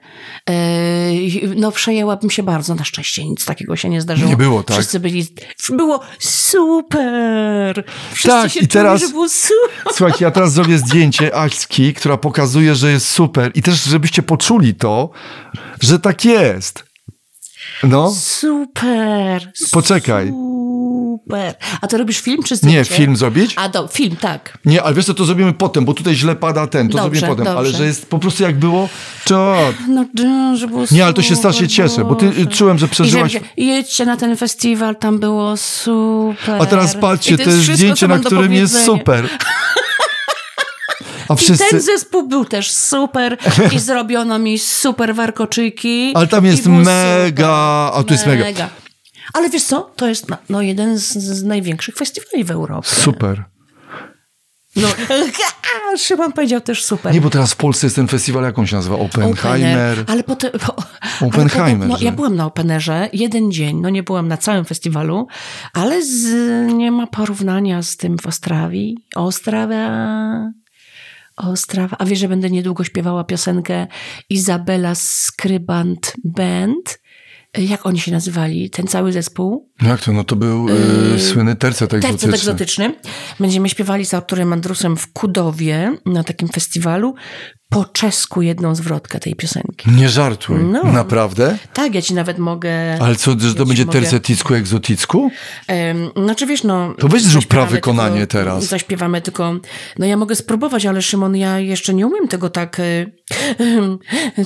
[0.50, 0.54] e,
[1.56, 4.30] no przejęłabym się bardzo, na szczęście nic takiego się nie zdarzyło.
[4.30, 4.78] Nie było, tak?
[4.78, 5.28] Wszyscy byli,
[5.70, 9.94] było super, wszyscy Tak, się i teraz- czuli, że było super.
[9.94, 14.76] Słuchajcie, ja teraz zrobię zdjęcie Aśki, która pokazuje, że jest super i też, żebyście poczuli
[14.76, 15.10] to,
[15.82, 16.84] że tak jest.
[17.84, 19.52] No, Super.
[19.72, 20.28] Poczekaj.
[20.28, 21.56] Super.
[21.82, 22.78] A to robisz film czy zdjęcie?
[22.92, 23.54] nie, film zrobić?
[23.56, 24.58] A do, film, tak.
[24.66, 27.38] Nie, ale wiesz co, to zrobimy potem, bo tutaj źle pada ten, to Dobrze, zrobimy
[27.38, 27.78] potem, ale dobrze.
[27.78, 28.90] że jest po prostu jak było,
[29.26, 29.58] to...
[29.88, 30.06] No,
[30.56, 32.46] że było Nie, ale to się strasznie super, cieszę, bo ty, Boże.
[32.46, 33.40] czułem, że przeżyłaś...
[33.58, 36.62] I jedźcie na ten festiwal, tam było super.
[36.62, 39.30] A teraz patrzcie, I to to jest wszystko, zdjęcie, na którym jest powiedzenia.
[41.34, 41.66] A I wszyscy...
[41.70, 43.38] ten zespół był też super
[43.72, 46.12] i zrobiono mi super warkoczyki.
[46.16, 48.70] Ale tam jest mega, a tu jest mega.
[49.34, 52.90] Ale wiesz co, to jest no, jeden z, z największych festiwali w Europie.
[52.90, 53.44] Super.
[54.76, 54.88] No,
[55.94, 57.14] a, Szymon powiedział też super.
[57.14, 58.96] Nie, bo teraz w Polsce jest ten festiwal, jak on się nazywa?
[58.96, 60.04] Oppenheimer.
[60.08, 60.52] Ale potem.
[61.22, 65.28] Oppenheimer, Ale no, ja byłam na Openerze jeden dzień, no nie byłam na całym festiwalu,
[65.74, 66.28] ale z,
[66.74, 68.98] nie ma porównania z tym w Ostrawii.
[69.16, 70.63] Ostrawa.
[71.36, 71.98] Ostrawa.
[72.00, 73.88] A wiesz, że będę niedługo śpiewała piosenkę
[74.30, 77.00] Izabela Skrybant Band?
[77.58, 78.70] Jak oni się nazywali?
[78.70, 79.72] Ten cały zespół?
[79.84, 80.12] Jak to?
[80.14, 82.20] No to był yy, słynny tercet egzotyczny.
[82.20, 82.94] Tercet egzotyczny.
[83.40, 87.16] Będziemy śpiewali z autorem Andrusem w Kudowie na takim festiwalu
[87.70, 89.92] po czesku jedną zwrotkę tej piosenki.
[89.92, 90.64] Nie żartuj.
[90.64, 90.84] No.
[90.84, 91.58] Naprawdę?
[91.74, 92.98] Tak, ja ci nawet mogę...
[93.02, 95.32] Ale co, że ja to będzie mogę- terceticku, egzoticku?
[95.68, 96.94] Em, Znaczy wiesz, no...
[97.00, 98.64] To weź zrób prawykonanie tylko- teraz.
[98.66, 99.56] Zaśpiewamy tylko...
[100.00, 102.80] No ja mogę spróbować, ale Szymon, ja jeszcze nie umiem tego tak...
[102.80, 103.12] y,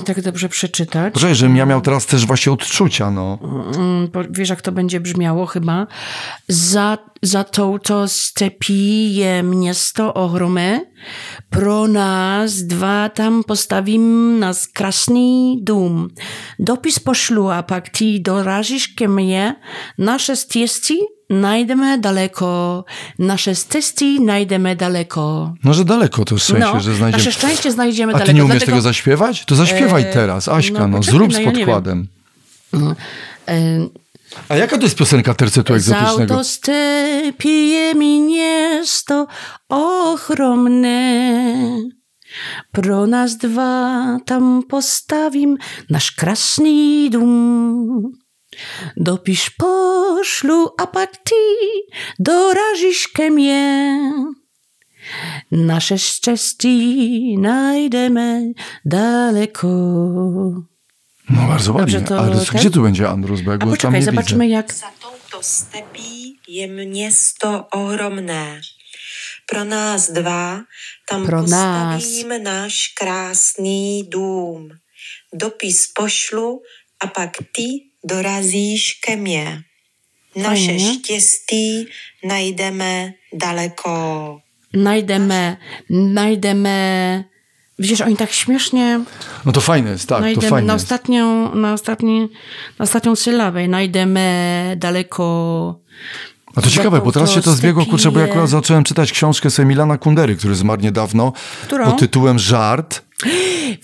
[0.06, 1.14] tak dobrze przeczytać.
[1.14, 3.38] Poczekaj, żebym ja miał teraz też właśnie odczucia, no.
[4.12, 5.86] Po- Wiesz, jak to będzie brzmiało chyba?
[6.48, 10.80] Za, za touto stepije miasto ohromé,
[11.50, 16.08] pro nás dva tam postavím nás krásný dům.
[16.58, 19.54] Dopis pošlu a pak ty dorazíš ke mně,
[19.98, 20.98] naše štěstí
[21.30, 22.84] najdeme daleko,
[23.18, 25.52] nasze cesty najdeme daleko.
[25.64, 27.10] No, że daleko to szczęście, No, że znajdziemy.
[27.24, 28.36] nasze szczęście znajdziemy A ty daleko.
[28.36, 29.44] nie umiesz Dlatego- tego zaśpiewać?
[29.44, 32.06] To zaśpiewaj Eee, teraz, Aśka, no no, poczekaj, zrób no z podkładem.
[33.46, 33.88] Em,
[34.48, 36.34] A jaka to jest piosenka tercetu Z egzotycznego?
[36.34, 39.26] autostepie miasto
[39.68, 40.98] ogromne.
[42.72, 45.56] Pro nas dwa tam postawim
[45.90, 48.12] nasz krasny dom.
[48.96, 51.34] Dopisz poszlu, a pak ty
[52.18, 53.98] dorazisz ke mnie.
[55.50, 56.68] Nasze szczęście
[57.38, 58.42] najdeme
[58.84, 59.68] daleko.
[61.30, 62.00] No bardzo ładnie.
[62.00, 62.58] to Ale ten?
[62.60, 63.40] gdzie tu będzie Andrus?
[63.40, 64.54] Bo ja A go tam poczekaj, nie zobaczymy widzę.
[64.54, 64.72] jak...
[64.74, 68.60] Za touto stepí je město ohromné.
[69.46, 70.64] Pro nás dva
[71.08, 71.50] tam Pro nás.
[72.02, 74.68] postavím náš krásný dům.
[75.32, 76.62] Dopis pošlu
[77.00, 77.68] a pak ty
[78.04, 79.62] dorazíš ke mně.
[80.36, 80.94] Naše Fajnie.
[80.94, 81.86] štěstí
[82.24, 84.40] najdeme daleko.
[84.74, 85.58] Najdeme,
[85.90, 87.24] najdeme...
[87.78, 89.00] Widzisz, oni tak śmiesznie
[89.44, 92.28] No to fajne jest, tak, to najdeme fajne na ostatnią, na, ostatni,
[92.78, 93.68] na ostatnią sylabę.
[93.68, 95.78] Najdeme daleko...
[96.54, 99.50] A to ciekawe, bo teraz się to zbiegło, kurczę, bo ja akurat zacząłem czytać książkę
[99.50, 101.84] sobie Milana Kundery, który zmarł niedawno, Którą?
[101.84, 103.02] pod tytułem Żart.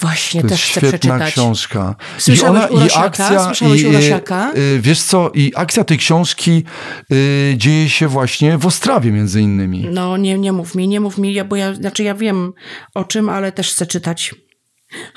[0.00, 1.32] Właśnie, To też chcę świetna przeczytać.
[1.32, 1.96] książka.
[2.18, 3.44] Słyszałeś Urosiaka?
[3.46, 4.52] Słyszałeś i, Urosiaka?
[4.56, 6.64] y, wiesz co, i akcja tej książki
[7.12, 9.86] y, dzieje się właśnie w Ostrawie między innymi.
[9.90, 12.52] No nie, nie mów mi, nie mów mi, ja, bo ja, znaczy ja wiem
[12.94, 14.34] o czym, ale też chcę czytać.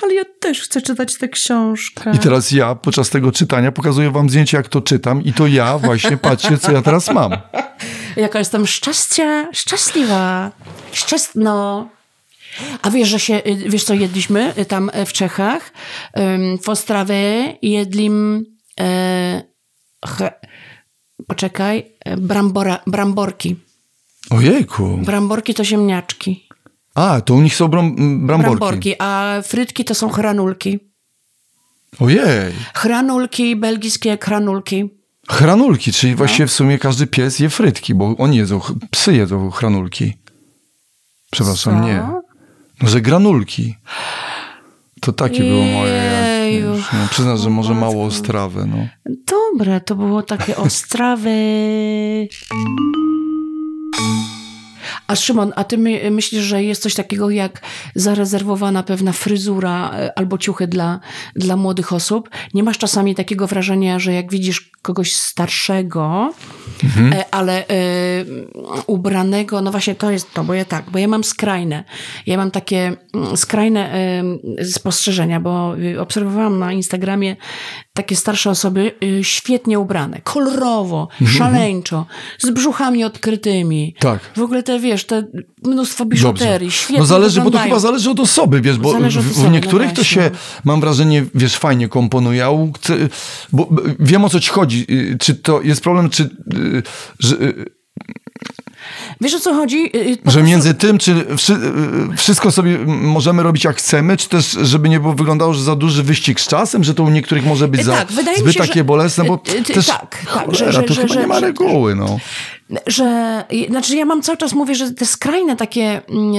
[0.03, 2.11] Ale ja też chcę czytać tę książkę.
[2.15, 5.77] I teraz ja podczas tego czytania pokazuję wam zdjęcie, jak to czytam i to ja
[5.77, 7.31] właśnie, patrzcie, co ja teraz mam.
[8.15, 10.51] Jaka jestem szczęścia, szczęśliwa.
[10.91, 11.35] Szczęst...
[12.81, 15.73] A wiesz, że się, y, wiesz co jedliśmy y, tam y, w Czechach?
[16.63, 18.45] W Ostrawie jedlim,
[18.79, 19.41] e,
[20.07, 20.17] ch,
[21.27, 23.55] poczekaj, e, brambora, bramborki.
[24.29, 24.97] Ojejku.
[24.97, 26.47] Bramborki to ziemniaczki.
[26.95, 27.95] A, to u nich są bram,
[28.27, 28.57] bramborki.
[28.57, 30.79] Bramborki, a frytki to są hranulki.
[31.99, 32.53] Ojej.
[32.73, 34.89] Hranulki, belgijskie hranulki.
[35.29, 36.17] Hranulki, czyli No.
[36.17, 40.13] właściwie w sumie każdy pies je frytki, bo oni jedzą, psy jedzą hranulki.
[41.31, 41.87] Przepraszam, Co?
[41.87, 42.03] nie.
[42.81, 43.75] Że granulki.
[45.01, 46.01] To takie było moje.
[46.51, 48.65] Wiesz, no, przyznam, że może mało ostrawę.
[48.65, 48.87] No.
[49.27, 51.29] Dobre, to było takie ostrawy.
[55.07, 57.61] A Szymon, a ty my, myślisz, że jest coś takiego jak
[57.95, 60.99] zarezerwowana pewna fryzura e, albo ciuchy dla,
[61.35, 62.29] dla młodych osób?
[62.53, 66.33] Nie masz czasami takiego wrażenia, że jak widzisz kogoś starszego,
[67.11, 67.73] e, ale e,
[68.87, 71.83] ubranego, no właśnie to jest to, bo ja tak, bo ja mam skrajne.
[72.25, 77.35] Ja mam takie mm, skrajne e, spostrzeżenia, bo y, obserwowałam na Instagramie
[77.97, 82.05] takie starsze osoby y, świetnie ubrane, kolorowo, szaleńczo,
[82.39, 83.95] z brzuchami odkrytymi.
[83.99, 84.19] Tak.
[84.35, 85.23] W ogóle te, wiesz, te
[85.65, 86.15] mnóstwo Dobrze.
[86.15, 87.69] biżuterii, świetnie No zależy, bo to wyglądają.
[87.69, 90.31] chyba zależy od osoby, wiesz, bo w, osoby, no niektórych to się,
[90.63, 92.71] mam wrażenie, wiesz, fajnie komponuje, a u,
[93.53, 93.69] bo
[93.99, 94.85] wiem o co ci chodzi.
[94.89, 96.23] Y, Czy to jest problem, czy,
[96.53, 96.83] y,
[97.19, 97.35] że,
[99.21, 99.77] Wiesz o co chodzi?
[99.95, 104.29] Y, y, po że między tym, czy y, wszystko sobie możemy robić jak chcemy, czy
[104.29, 107.45] też, żeby nie było wyglądało, że za duży wyścig z czasem, że to u niektórych
[107.45, 109.37] może być Y, za, tak, wydaje mi zbyt się, że- takie bolesne, bo
[109.73, 112.19] też tak, tak, cholera, że- że- to że- chyba że- nie ma że- reguły, no.
[112.87, 116.33] że, znaczy ja mam cały czas mówię, że te skrajne takie mm,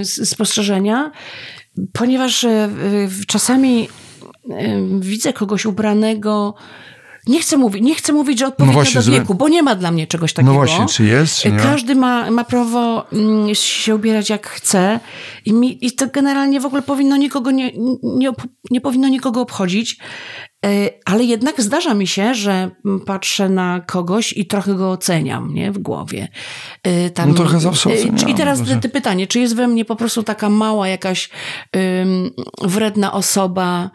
[0.00, 1.10] e, spostrzeżenia,
[1.92, 2.68] ponieważ e,
[3.26, 3.88] czasami
[5.00, 6.54] widzę kogoś ubranego,
[7.26, 9.90] nie chcę mówić, nie chcę mówić, że odpowiednio właśnie, do wieku, bo nie ma dla
[9.90, 10.52] mnie czegoś takiego.
[10.52, 11.52] No właśnie, czy jest, czy?
[11.52, 15.00] Każdy ma, ma prawo mm, się ubierać jak chce
[15.44, 18.30] i, mi, i to generalnie w ogóle powinno nikogo nie, nie,
[18.70, 19.98] nie powinno nikogo obchodzić.
[20.66, 25.54] Y, Ale jednak zdarza mi się, że mm, patrzę na kogoś i trochę go oceniam,
[25.54, 25.72] nie?
[25.72, 26.28] W głowie.
[26.86, 29.84] Y, Tam, No trochę zawsze oceniamy, I teraz że- ty pytanie, czy jest we mnie
[29.84, 31.30] po prostu taka mała jakaś
[31.76, 32.30] ym,
[32.62, 33.90] wredna osoba,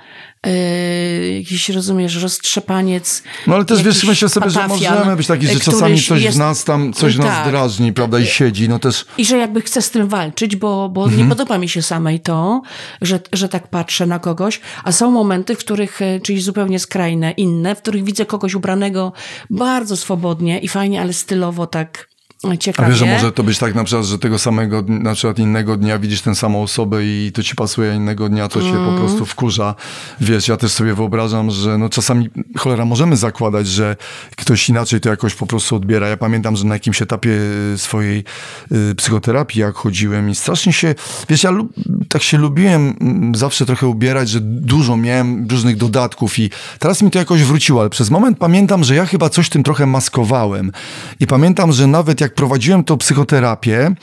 [1.37, 3.23] jakiś, rozumiesz, roztrzepaniec.
[3.47, 6.39] No ale też wiesz, myślę sobie, że możemy być taki, że czasami coś jest- w
[6.39, 7.47] nas tam, coś w nas Tak.
[7.49, 9.05] drażni, prawda, i siedzi, no też...
[9.17, 11.21] I że jakby chcę z tym walczyć, bo, bo Mhm.
[11.23, 12.61] nie podoba mi się samej to,
[13.01, 17.31] że, że tak patrzę na kogoś, a są momenty, w których, e, czyli zupełnie skrajne,
[17.31, 19.13] inne, w których widzę kogoś ubranego
[19.49, 22.07] bardzo swobodnie i fajnie, ale stylowo tak
[22.45, 22.89] e, A ciekawie.
[22.89, 25.99] wiesz, że może to być tak na przykład, że tego samego, na przykład innego dnia
[25.99, 28.85] widzisz tę samą osobę i to ci pasuje, a innego dnia to cię Mm.
[28.85, 29.75] po prostu wkurza.
[30.21, 33.95] Wiesz, ja też sobie wyobrażam, że no czasami, cholera, możemy zakładać, że
[34.35, 36.07] ktoś inaczej to jakoś po prostu odbiera.
[36.07, 37.29] Ja pamiętam, że na jakimś etapie
[37.73, 38.23] y, swojej
[38.71, 40.95] y, psychoterapii, jak chodziłem i strasznie się,
[41.29, 41.73] wiesz, ja lub,
[42.09, 47.11] tak się lubiłem mm, zawsze trochę ubierać, że dużo miałem różnych dodatków i teraz mi
[47.11, 50.71] to jakoś wróciło, ale przez moment pamiętam, że ja chyba coś tym trochę maskowałem.
[51.19, 53.95] I pamiętam, że nawet jak prowadziłem tą psychoterapię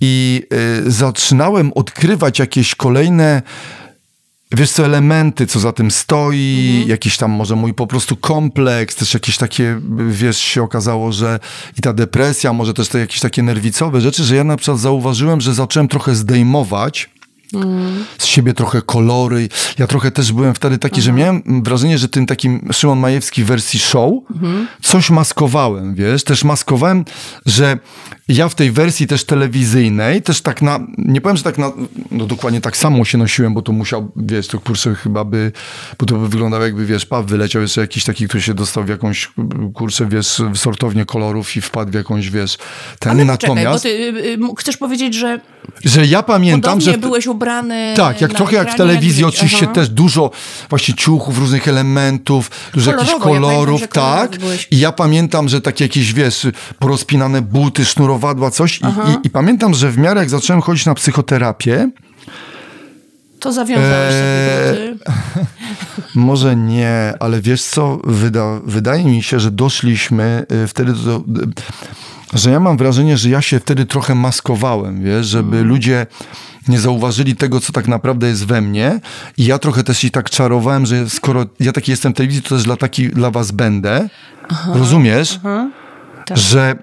[0.00, 0.42] i
[0.86, 3.42] y, zaczynałem odkrywać jakieś kolejne
[4.56, 9.14] wiesz co, elementy, co za tym stoi, jakiś tam może mój po prostu kompleks, też
[9.14, 11.40] jakieś takie, wiesz, się okazało, że
[11.78, 15.40] i ta depresja, może też te jakieś takie nerwicowe rzeczy, że ja na przykład zauważyłem,
[15.40, 17.10] że zacząłem trochę zdejmować
[18.18, 19.48] z siebie trochę kolory.
[19.78, 23.46] Ja trochę też byłem wtedy taki, że miałem wrażenie, że tym takim Szymon Majewski w
[23.46, 24.12] wersji show
[24.82, 27.04] coś maskowałem, wiesz, też maskowałem,
[27.46, 27.78] że
[28.28, 31.72] ja w tej wersji też telewizyjnej, też tak na, nie powiem, że tak na,
[32.10, 35.52] no dokładnie tak samo się nosiłem, bo to musiał, wiesz, to kurczę chyba by,
[35.98, 38.88] bo to by wyglądało jakby, wiesz, Paw wyleciał jeszcze jakiś taki, który się dostał w
[38.88, 39.32] jakąś,
[39.74, 42.58] kurczę, wiesz, w sortownię kolorów i wpadł w jakąś, wiesz,
[42.98, 45.40] ten, Ale natomiast, bo ty y, y, chcesz powiedzieć, że
[45.84, 46.98] że ja pamiętam, że...
[46.98, 49.74] byłeś ubrany tak, jak trochę jak w telewizji, oczywiście Aha.
[49.74, 50.30] też dużo
[50.70, 54.36] właśnie ciuchów, różnych elementów, dużo jakichś Kolorowo, ja pamiętam, kolorów, tak.
[54.70, 56.46] I ja pamiętam, że takie jakieś, wiesz,
[56.78, 58.80] porozpinane buty, sznurowadła, coś.
[58.80, 61.90] I, i, I pamiętam, że w miarę jak zacząłem chodzić na psychoterapię,
[63.40, 64.98] To zawiązałeś Eee.
[66.14, 71.22] Może nie, ale wiesz co, wyda, wydaje mi się, że doszliśmy y, wtedy do, y,
[72.38, 75.68] że ja mam wrażenie, że ja się wtedy trochę maskowałem, wiesz, żeby Mm.
[75.68, 76.06] ludzie
[76.68, 79.00] nie zauważyli tego, co tak naprawdę jest we mnie
[79.36, 82.48] i ja trochę też ich tak czarowałem, że skoro ja taki jestem w telewizji, to
[82.48, 84.08] też dla, taki, dla was będę,
[84.74, 85.40] rozumiesz?
[86.26, 86.38] Tak.
[86.38, 86.76] Że,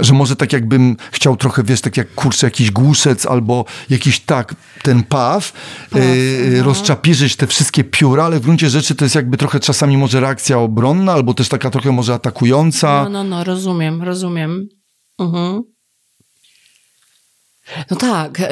[0.00, 4.54] że może tak jakbym chciał trochę, wiesz, tak jak kurczę, jakiś głuszec albo jakiś tak,
[4.82, 5.52] ten paw,
[5.94, 10.20] yy, rozczapirzyć te wszystkie pióra, ale w gruncie rzeczy to jest jakby trochę czasami może
[10.20, 13.04] reakcja obronna, albo też taka trochę może atakująca.
[13.04, 14.68] No, no, no, rozumiem, rozumiem.
[15.18, 15.62] Mhm.
[17.90, 18.40] No tak.
[18.40, 18.44] y,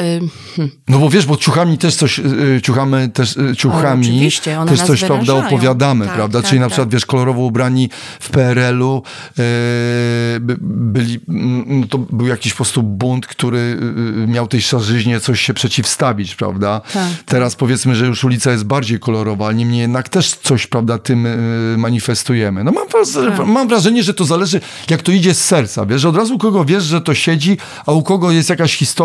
[0.57, 0.71] hm.
[0.89, 5.05] No bo wiesz, bo ciuchami też coś, yy, ciuchamy też, ciuchami oczywiście, one też coś,
[5.05, 6.41] prawda, opowiadamy, Tak, prawda?
[6.43, 6.73] tak, Czyli na tak.
[6.73, 7.91] przykład, wiesz, kolorowo ubrani
[8.21, 9.03] w PRL-u
[10.41, 11.21] by, byli,
[11.67, 13.79] no to był jakiś po prostu bunt, który
[14.21, 16.81] yy, miał tej szarzyźnie coś się przeciwstawić, prawda?
[16.93, 20.99] Tak, Teraz powiedzmy, że już ulica jest bardziej kolorowa, ale niemniej jednak też coś, prawda,
[20.99, 22.65] tym yy, manifestujemy.
[22.65, 23.47] No mam, wraż- Tak.
[23.47, 26.39] mam wrażenie, że to zależy, jak to idzie z serca, wiesz, że od razu u
[26.39, 27.57] kogo wiesz, że to siedzi,
[27.87, 29.00] a u kogo jest jakaś historia,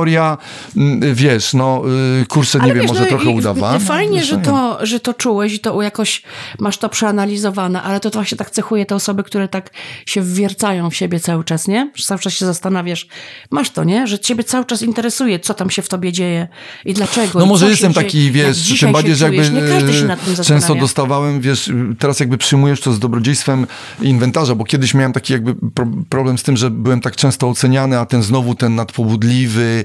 [0.77, 1.81] mm, wiesz, no,
[2.19, 3.79] yy, kurczę, nie wiem, wiesz, może no trochę udawana.
[3.79, 6.21] Fajnie, Wiesz, że to, że to czułeś i to jakoś
[6.59, 9.69] masz to przeanalizowane, ale to, właśnie tak cechuje te osoby, które tak
[10.05, 11.91] się wwiercają w siebie cały czas, nie?
[11.95, 13.07] Że cały czas się zastanawiasz.
[13.51, 14.07] Masz to, nie?
[14.07, 16.47] Że ciebie cały czas interesuje, co tam się w tobie dzieje
[16.85, 17.39] i dlaczego.
[17.39, 19.63] No może jestem taki, dzieje, wiesz, tym bardziej, się że jakby czujesz.
[19.63, 20.67] Nie każdy się nad tym zastanawia.
[20.67, 23.67] często dostawałem, wiesz, teraz jakby przyjmujesz to z dobrodziejstwem
[24.01, 27.99] inwentarza, bo kiedyś miałem taki jakby pro, problem z tym, że byłem tak często oceniany,
[27.99, 29.83] a ten znowu ten nadpobudliwy,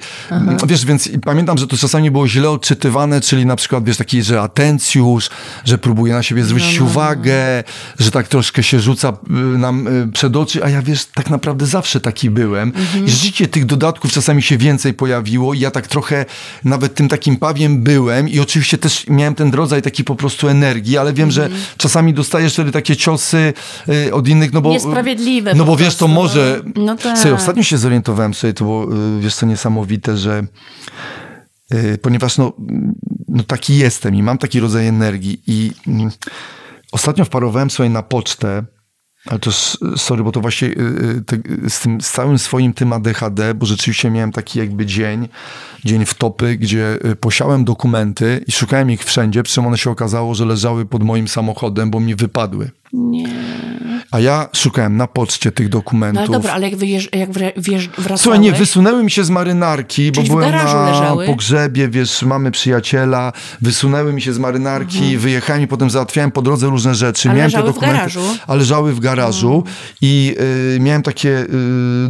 [0.66, 4.40] wiesz, więc pamiętam, że to czasami było źle odczytywane, czyli na przykład, wiesz, taki, że
[4.40, 5.30] atencjusz,
[5.64, 7.64] że próbuje na siebie zwrócić No, uwagę,
[7.98, 11.66] że tak troszkę się rzuca y, nam y, przed oczy, a ja, wiesz, tak naprawdę
[11.66, 12.72] zawsze taki byłem.
[12.76, 13.07] Mhm.
[13.07, 16.24] I życie tych dodatków czasami się więcej pojawiło i ja tak trochę
[16.64, 20.98] nawet tym takim pawiem byłem i oczywiście też miałem ten rodzaj taki po prostu energii,
[20.98, 21.62] ale wiem, że Mhm.
[21.76, 23.53] czasami dostajesz wtedy takie ciosy
[23.88, 24.70] y, od innych, no bo...
[24.70, 26.14] Niesprawiedliwe No bo wiesz, to prostu, no.
[26.14, 26.62] może...
[26.76, 27.18] No tak.
[27.18, 28.86] Słuchaj, ostatnio się zorientowałem sobie, to było,
[29.20, 30.47] wiesz co, niesamowite, że
[31.74, 32.53] y, ponieważ no,
[33.28, 36.11] no taki jestem i mam taki rodzaj energii i mm,
[36.93, 38.64] ostatnio wparowałem sobie na pocztę
[39.26, 39.53] ale to,
[39.97, 41.36] sorry, bo to właśnie y, y, te,
[41.68, 45.28] z, tym, z całym swoim tym ADHD, bo rzeczywiście miałem taki jakby dzień,
[45.84, 50.34] dzień w topy, gdzie posiałem dokumenty i szukałem ich wszędzie, przy czym one się okazało,
[50.34, 52.70] że leżały pod moim samochodem, bo mi wypadły.
[52.93, 53.28] Nie.
[54.11, 56.18] A ja szukałem na poczcie tych No dokumentów.
[56.24, 58.20] ale dobra, ale jak, wyjeżdż, jak wjeżdż, wracałeś...
[58.20, 61.26] Słuchaj, nie, wysunęły mi się z marynarki, bo Czyli w byłem garażu na leżały?
[61.26, 66.66] pogrzebie, wiesz, mamy przyjaciela, wysunęły mi się z marynarki, wyjechałem i potem załatwiałem po drodze
[66.66, 67.28] różne rzeczy.
[67.28, 67.34] Mhm.
[67.34, 68.20] A miałem te leżały w dokumenty, garażu?
[68.20, 68.38] Mhm.
[68.47, 69.64] A leżały w garażu
[70.03, 70.36] i
[70.76, 71.47] y, miałem takie, y,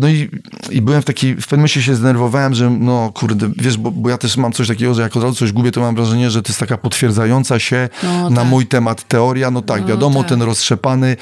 [0.00, 0.28] no i,
[0.70, 4.08] i byłem w takiej, w pewnym momencie się zdenerwowałem, że no kurde, wiesz, bo, bo
[4.10, 6.42] ja też mam coś takiego, że jak od razu coś gubię, to mam wrażenie, że
[6.42, 8.50] to jest taka potwierdzająca się No na tak.
[8.50, 10.28] mój temat teoria, no tak, wiadomo, tak.
[10.28, 11.16] ten roztrzepany,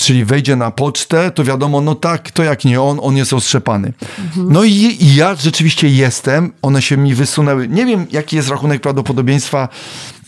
[0.00, 3.92] czyli wejdzie na pocztę, to wiadomo, no tak, to jak nie on, on jest roztrzepany.
[4.18, 4.52] Mhm.
[4.52, 7.68] No i, i ja rzeczywiście jestem, one się mi wysunęły.
[7.68, 9.68] Nie wiem, jaki jest rachunek prawdopodobieństwa,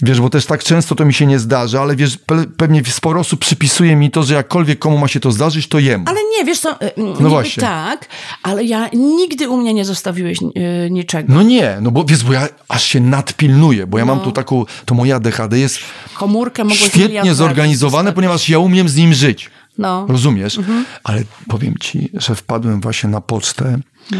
[0.02, 3.20] wiesz, bo też tak często to mi się nie zdarza, ale wiesz, pe pewnie sporo
[3.20, 6.04] osób przypisuje mi to, że jakkolwiek komu ma się to zdarzyć, to jemu.
[6.08, 7.60] Ale nie, wiesz co, y, niby No właśnie.
[7.60, 8.08] tak,
[8.42, 11.34] ale ja nigdy u mnie nie zostawiłeś y, niczego.
[11.34, 14.14] No nie, no bo wiesz, bo ja aż się nadpilnuję, bo ja No.
[14.14, 15.78] mam tu taką, to moja DHD jest
[16.14, 19.50] Komórkę świetnie zorganizowane, ponieważ ja umiem z nim żyć.
[19.78, 20.06] No.
[20.08, 20.58] Rozumiesz?
[21.04, 23.78] Ale powiem ci, że wpadłem właśnie na pocztę.
[24.10, 24.18] No.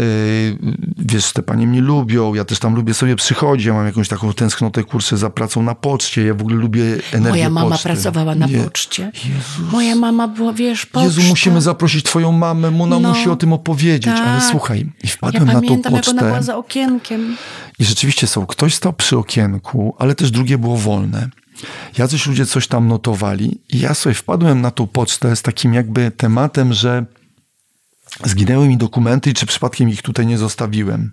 [0.00, 0.58] Yy,
[0.98, 4.32] wiesz, te panie mnie lubią, ja też tam lubię sobie przychodzić, ja mam jakąś taką
[4.32, 6.82] tęsknotę, kurczę, za pracą na poczcie, ja w ogóle lubię
[7.12, 7.82] energię Moja mama poczty.
[7.84, 9.12] pracowała na Je- poczcie.
[9.72, 11.04] Moja mama była, wiesz, poczta.
[11.04, 13.08] Jezu, musimy zaprosić twoją mamę, ona No.
[13.08, 14.06] musi o tym opowiedzieć.
[14.14, 14.50] Ale Tak.
[14.50, 17.36] słuchaj, i Ja wpadłem na tą pamiętam, jak ona pocztę była za okienkiem.
[17.78, 21.28] i rzeczywiście są, ktoś stał przy okienku, ale też drugie było wolne.
[21.98, 26.10] Jacyś ludzie coś tam notowali i ja sobie wpadłem na tą pocztę z takim jakby
[26.10, 27.04] tematem, że
[28.24, 31.12] zginęły mi dokumenty i czy przypadkiem ich tutaj nie zostawiłem.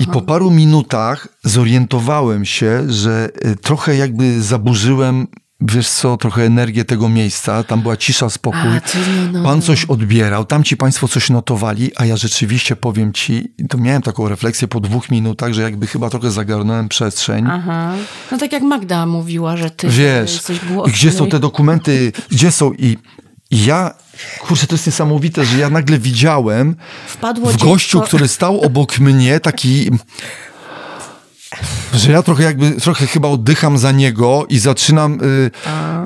[0.00, 5.26] I po paru minutach zorientowałem się, że y, trochę jakby zaburzyłem,
[5.60, 7.62] wiesz co, trochę energię tego miejsca.
[7.62, 8.76] Tam była cisza, spokój.
[8.76, 8.98] A, ty,
[9.32, 9.62] no, no, Pan no.
[9.62, 14.68] coś odbierał, tamci państwo coś notowali, a ja rzeczywiście powiem ci, to miałem taką refleksję
[14.68, 17.44] po dwóch minutach, że jakby chyba trochę zagarnąłem przestrzeń.
[17.50, 17.94] Aha.
[18.32, 20.92] No tak jak Magda mówiła, że ty Wiesz, i głodny.
[20.92, 22.96] gdzie są te dokumenty, gdzie są i,
[23.50, 23.94] i ja,
[24.40, 26.76] kurczę, to jest niesamowite, że ja nagle widziałem
[27.08, 27.66] Wpadło w dziecko.
[27.68, 29.90] gościu, który stał obok mnie, taki...
[31.94, 35.18] Że ja trochę jakby, trochę chyba oddycham za niego i zaczynam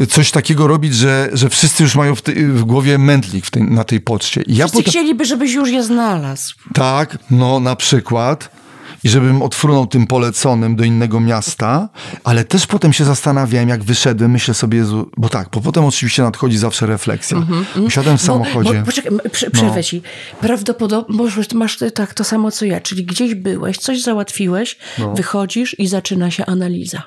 [0.00, 3.50] y, coś takiego robić, że, że wszyscy już mają w, ty, w głowie mętlik w
[3.50, 4.42] tej, na tej poczcie.
[4.42, 6.54] I ja Wszyscy potem, chcieliby, żebyś już je znalazł.
[6.74, 8.59] tak, no na przykład.
[9.04, 11.88] I żebym odfrunął tym poleconym do innego miasta,
[12.24, 16.22] ale też potem się zastanawiałem, jak wyszedłem, myślę sobie, Jezu, bo tak, bo potem oczywiście
[16.22, 17.38] nadchodzi zawsze refleksja.
[17.86, 18.74] Usiadłem w samochodzie.
[18.80, 20.02] Bo, poczekaj, m- prze, przerwę ci.
[20.40, 25.12] Prawdopodobnie, może masz tak to samo co ja, czyli gdzieś byłeś, coś załatwiłeś, No.
[25.14, 27.02] wychodzisz i zaczyna się analiza.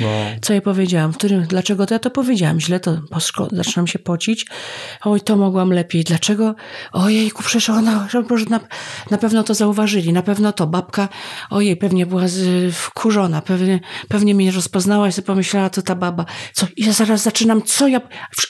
[0.00, 0.08] No.
[0.42, 1.12] Co ja powiedziałam?
[1.12, 2.60] W którym, dlaczego to ja to powiedziałam?
[2.60, 2.98] Źle to
[3.52, 4.46] zaczynam się pocić.
[5.04, 6.04] Oj, to mogłam lepiej.
[6.04, 6.54] Dlaczego?
[6.92, 8.60] Ojejku, przecież ona, że może na,
[9.10, 10.12] na pewno to zauważyli.
[10.12, 11.08] Na pewno to babka,
[11.50, 13.42] ojej, pewnie była z, wkurzona.
[13.42, 16.24] Pewnie, pewnie mnie rozpoznała i sobie pomyślała, to ta baba.
[16.52, 16.66] Co?
[16.76, 18.00] Ja zaraz zaczynam, co ja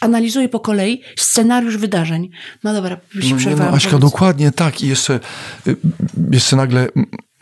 [0.00, 2.30] analizuję po kolei scenariusz wydarzeń.
[2.64, 3.70] No dobra, No, się nie, przerwałam.
[3.70, 4.10] no, Aśka, Powiedz.
[4.10, 4.82] dokładnie tak.
[4.82, 5.20] I jeszcze,
[5.66, 5.76] y,
[6.30, 6.88] jeszcze nagle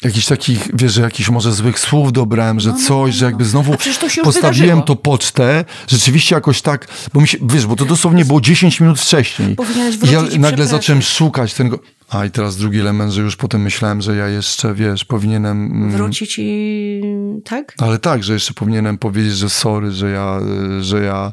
[0.04, 3.74] jakichś takich, wiesz, że jakichś może złych słów dobrałem, że coś, że jakby znowu No,
[3.74, 7.66] A przecież to się już postawiłem to pocztę, rzeczywiście jakoś tak, bo mi się, wiesz,
[7.66, 9.56] bo to dosłownie było 10 minut wcześniej.
[9.56, 11.78] Powinieneś I wrócić ja nagle zacząłem szukać tego.
[12.10, 15.66] A i teraz drugi element, że już potem myślałem, że ja jeszcze, wiesz, powinienem...
[15.72, 17.02] mm, Wrócić i
[17.44, 17.74] tak?
[17.78, 20.40] Ale tak, że jeszcze powinienem powiedzieć, że sorry, że ja,
[20.80, 21.32] że ja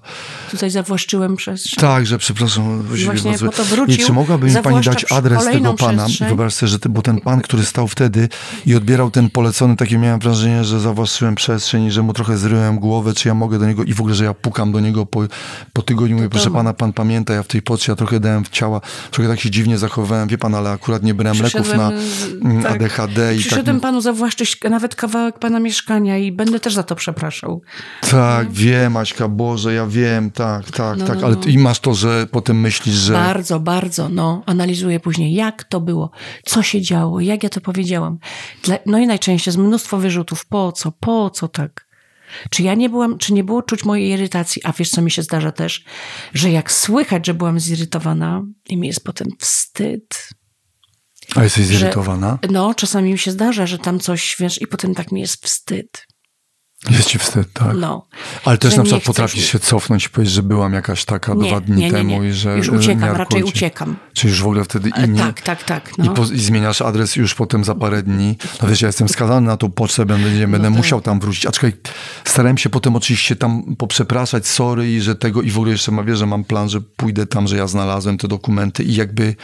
[0.52, 1.64] Tutaj zawłaszczyłem przez...
[1.78, 2.82] tak, że przepraszam.
[2.82, 6.04] Właśnie po to wrócił, I czy mogłaby mi pani dać adres tego pana?
[6.06, 6.28] przestrzeń.
[6.28, 8.30] Wyobraź sobie, że ty, bo ten pan, który stał wtedy
[8.66, 12.80] i odbierał ten polecony, takie miałem wrażenie, że zawłaszczyłem przestrzeń i że mu trochę zryłem
[12.80, 15.24] głowę, czy ja mogę do niego i w ogóle, że ja pukam do niego po,
[15.74, 16.16] po tygodniu.
[16.16, 19.30] Mówię, proszę pana, pan pamięta, ja w tej pocie ja trochę dałem w ciała, trochę
[19.30, 21.92] tak się dziwnie zachowałem, wie pan, ale akurat nie brałem leków na
[22.42, 22.72] mm, tak.
[22.72, 23.48] ADHD i tak.
[23.48, 27.62] Przyszedłem panu zawłaszczyć nawet kawałek pana mieszkania i będę też za to przepraszał.
[28.12, 31.48] Tak, wiem, Aśka, Boże, ja wiem, tak, tak, No, tak, no, ale no.
[31.48, 33.14] i masz to, że potem myślisz, że...
[33.14, 34.44] Bardzo, bardzo, no.
[34.46, 36.12] Analizuję później, jak to było,
[36.46, 38.18] co się działo, jak ja to powiedziałam.
[38.86, 40.46] No i najczęściej z mnóstwo wyrzutów.
[40.46, 41.92] Po co, po co tak?
[42.50, 44.62] Czy ja nie byłam, czy nie było czuć mojej irytacji?
[44.66, 45.84] A wiesz, co mi się zdarza też?
[46.34, 50.30] Że jak słychać, że byłam zirytowana i mi jest potem wstyd.
[51.36, 52.40] A jesteś że- zirytowana?
[52.50, 56.08] No, czasami mi się zdarza, że tam coś, wiesz, i potem tak mi jest wstyd.
[56.90, 57.78] Jest ci wstyd, tak.
[57.78, 58.06] No.
[58.46, 61.50] Ale też na nie przykład potrafisz się cofnąć i powiedzieć, że byłam jakaś taka Nie,
[61.50, 62.30] dwa dni nie, nie, temu nie.
[62.30, 62.58] i że...
[62.58, 63.96] Już uciekam, raczej uciekam.
[64.14, 65.20] Czy już w ogóle wtedy E, inni...
[65.20, 65.90] Tak, tak, tak.
[65.98, 66.14] I, No.
[66.14, 68.38] po, I zmieniasz adres już potem za parę dni.
[68.62, 70.78] No wiesz, ja jestem skazany na tą pocztę, będę, nie, będę tak.
[70.78, 71.46] musiał tam wrócić.
[71.46, 71.78] Aczkolwiek
[72.26, 76.04] starałem się potem oczywiście tam poprzepraszać, sorry i że tego i w ogóle jeszcze ma,
[76.04, 79.36] wiesz, że mam plan, że pójdę tam, że ja znalazłem te dokumenty i jakby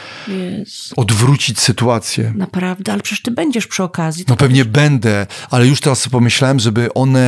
[0.96, 2.32] odwrócić sytuację.
[2.36, 4.24] Naprawdę, ale przecież ty będziesz przy okazji.
[4.28, 7.27] No pewnie będę, ale już teraz pomyślałem, żeby one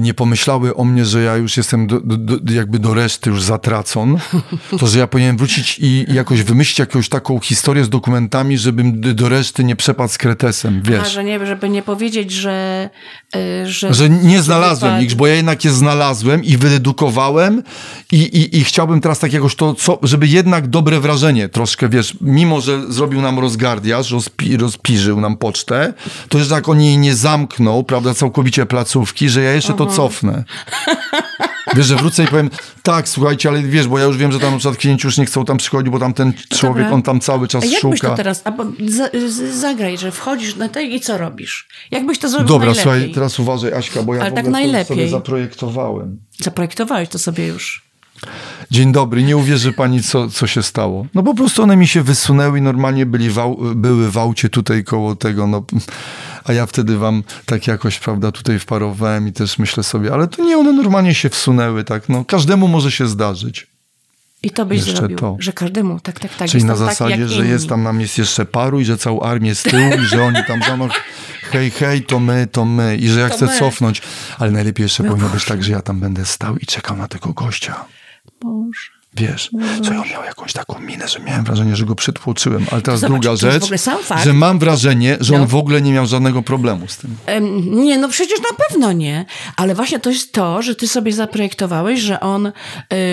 [0.00, 4.18] nie pomyślały o mnie, że ja już jestem do, do, jakby do reszty już zatracon,
[4.78, 9.28] to że ja powinienem wrócić i, jakoś wymyślić jakąś taką historię z dokumentami, żebym do
[9.28, 11.12] reszty nie przepadł z kretesem, A, wiesz.
[11.12, 12.90] że nie, żeby nie powiedzieć, że...
[13.36, 15.04] y, że, Że nie znalazłem wypadł.
[15.06, 17.62] ich, bo ja jednak je znalazłem i wyedukowałem
[18.12, 22.14] i, i, i chciałbym teraz tak jakoś to, co, żeby jednak dobre wrażenie troszkę, wiesz,
[22.20, 25.94] mimo, że zrobił nam rozgardiaż, rozpi, rozpiżył nam pocztę,
[26.28, 30.44] to jednak on jej nie zamknął, prawda, całkowicie placówki, że ja jeszcze to cofnę.
[31.76, 32.50] Wiesz, że wrócę i powiem,
[32.82, 35.26] tak, słuchajcie, ale wiesz, bo ja już wiem, że tam na przykład klienci już nie
[35.26, 36.94] chcą tam przychodzić, bo tam ten człowiek, Dobra.
[36.94, 38.10] on tam cały czas A jak byś szuka.
[38.10, 38.42] to teraz...
[38.44, 41.68] A, bo za, z, zagraj, że wchodzisz na tej i co robisz?
[41.90, 42.82] Jak byś to zrobił Dobra, najlepiej?
[42.82, 45.10] słuchaj, teraz uważaj, Aśka, bo ja Ale w tak ogóle to sobie najlepiej.
[45.10, 46.18] zaprojektowałem.
[46.40, 47.82] Zaprojektowałeś to sobie już.
[48.70, 51.06] Dzień dobry, nie uwierzy pani, co, co się stało.
[51.14, 54.48] No po prostu one mi się wysunęły i normalnie byli w, au- były w aucie
[54.48, 55.64] tutaj koło tego, no,
[56.44, 60.44] a ja wtedy wam tak jakoś, prawda, tutaj wparowałem i też myślę sobie, ale to
[60.44, 63.66] nie, one normalnie się wsunęły, tak, no, każdemu może się zdarzyć.
[64.42, 65.16] I to byś Jeszcze zrobił.
[65.18, 65.36] to.
[65.38, 66.48] Że każdemu, tak, tak, tak.
[66.50, 67.50] Czyli na taki zasadzie, jak że inni.
[67.50, 70.44] jest tam nam jest jeszcze paru i że całą armię z tyłu i że oni
[70.46, 70.88] tam za mną,
[71.50, 73.58] hej, hej, to my, to my i że ja To chcę my.
[73.58, 74.02] cofnąć.
[74.38, 77.08] Ale najlepiej jeszcze No powinno być tak, że ja tam będę stał i czekał na
[77.08, 77.84] tego gościa.
[78.42, 78.97] Boże.
[79.14, 79.50] Wiesz,
[79.84, 82.66] co ja miał jakąś taką minę, że miałem wrażenie, że go przytłoczyłem.
[82.72, 83.64] Ale teraz Zobacz, druga rzecz,
[84.24, 85.46] że mam wrażenie, że on No.
[85.46, 87.16] w ogóle nie miał żadnego problemu z tym.
[87.26, 89.24] Em, Nie, no przecież na pewno nie.
[89.56, 92.52] Ale właśnie to jest to, że ty sobie zaprojektowałeś, że on,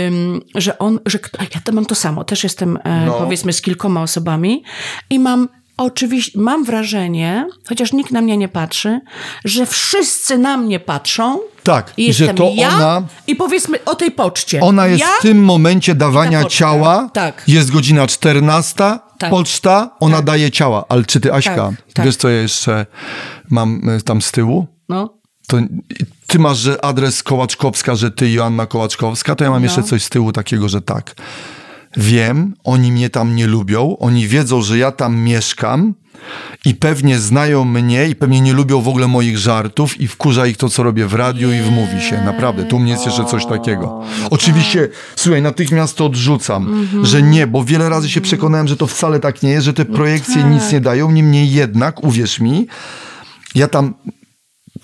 [0.08, 1.20] ym, że on, że
[1.56, 2.24] ja to mam to samo.
[2.24, 3.14] Też jestem, e, No.
[3.14, 4.64] powiedzmy, z kilkoma osobami
[5.10, 9.00] i mam oczywiście, mam wrażenie, chociaż nikt na mnie nie patrzy,
[9.46, 11.40] że wszyscy na mnie patrzą.
[11.66, 14.60] Tak, I że to ja ona, i powiedzmy o tej poczcie.
[14.62, 17.44] ona jest ja, w tym momencie dawania ciała, Tak.
[17.48, 19.30] jest godzina 14, Tak.
[19.30, 20.86] poczta, ona daje ciała.
[20.90, 22.06] Ale czy ty, Aśka, Tak, tak.
[22.06, 22.86] wiesz co ja jeszcze
[23.50, 24.68] mam y, tam z tyłu?
[24.90, 25.10] No,
[25.48, 25.58] To
[26.28, 29.66] ty masz że adres Kołaczkowska, że ty Joanna Kołaczkowska, to ja mam No.
[29.66, 31.16] jeszcze coś z tyłu takiego, że tak.
[31.98, 35.94] Wiem, oni mnie tam nie lubią, oni wiedzą, że ja tam mieszkam
[36.66, 40.58] i pewnie znają mnie i pewnie nie lubią w ogóle moich żartów i wkurza ich
[40.58, 42.22] to, co robię w radiu i wmówi się.
[42.22, 44.02] Naprawdę, tu mnie jest jeszcze coś takiego.
[44.30, 49.20] Oczywiście, słuchaj, natychmiast to odrzucam, że nie, bo wiele razy się przekonałem, że to wcale
[49.20, 52.68] tak nie jest, że te projekcje nic nie dają, niemniej jednak, uwierz mi,
[53.56, 53.94] ja tam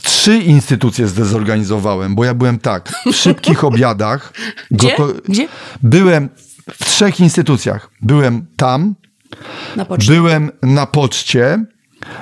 [0.04, 4.34] trzy instytucje zdezorganizowałem, bo ja byłem tak, w szybkich obiadach.
[4.72, 4.88] Gdzie?
[4.98, 5.48] goto- Gdzie?
[5.84, 6.30] Byłem
[6.74, 7.90] w trzech instytucjach.
[8.02, 8.96] Byłem tam,
[9.76, 11.66] na byłem na poczcie,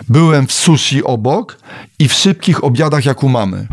[0.09, 1.57] byłem w sushi obok
[1.99, 3.67] i w szybkich obiadach jak u mamy.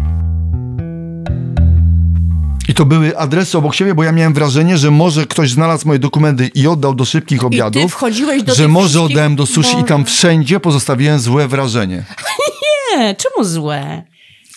[2.68, 5.99] I to były adresy obok siebie, bo ja miałem wrażenie, że może ktoś znalazł moje
[5.99, 7.93] dokumenty i oddał do szybkich obiadów.
[7.93, 10.14] wchodziłeś do Że może wszystkich- oddałem do sushi i tam Boże.
[10.14, 12.05] wszędzie pozostawiłem złe wrażenie.
[12.97, 14.03] Nie, czemu złe?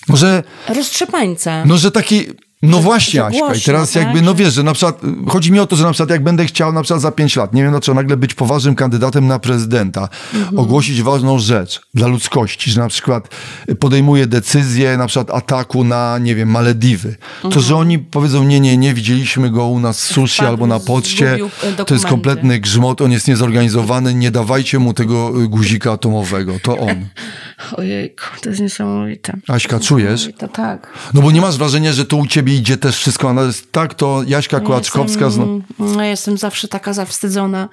[0.07, 1.65] Może Roztrzepańca.
[1.65, 2.25] No, że taki.
[2.61, 3.37] No Że- właśnie, że Aśka.
[3.37, 4.03] I głośno, teraz tak?
[4.03, 6.45] jakby, no wiesz, że na przykład, chodzi mi o to, że na przykład jak będę
[6.45, 10.09] chciał na przykład za pięć lat, nie wiem dlaczego, nagle być poważnym kandydatem na prezydenta,
[10.33, 10.59] Mhm.
[10.59, 13.35] ogłosić ważną rzecz dla ludzkości, że na przykład
[13.79, 17.15] podejmuje decyzję na przykład ataku na, nie wiem, Malediwy.
[17.41, 17.65] To, Mhm.
[17.65, 20.79] że oni powiedzą, nie, nie, nie, widzieliśmy go u nas w sushi Wpadł, albo na
[20.79, 21.37] poczcie,
[21.79, 26.53] e, to jest kompletny grzmot, on jest niezorganizowany, nie dawajcie mu tego y, guzika atomowego,
[26.63, 27.05] to on.
[27.77, 29.33] Ojejku, to jest niesamowite.
[29.47, 30.29] Aśka, czujesz?
[30.37, 30.87] To tak.
[31.13, 33.93] No bo nie masz wrażenia, że to u ciebie idzie też wszystko, ona jest tak,
[33.93, 35.29] to Jaśka Kołaczkowska...
[35.29, 35.45] Zno...
[35.45, 37.69] Jestem, no, jestem zawsze taka zawstydzona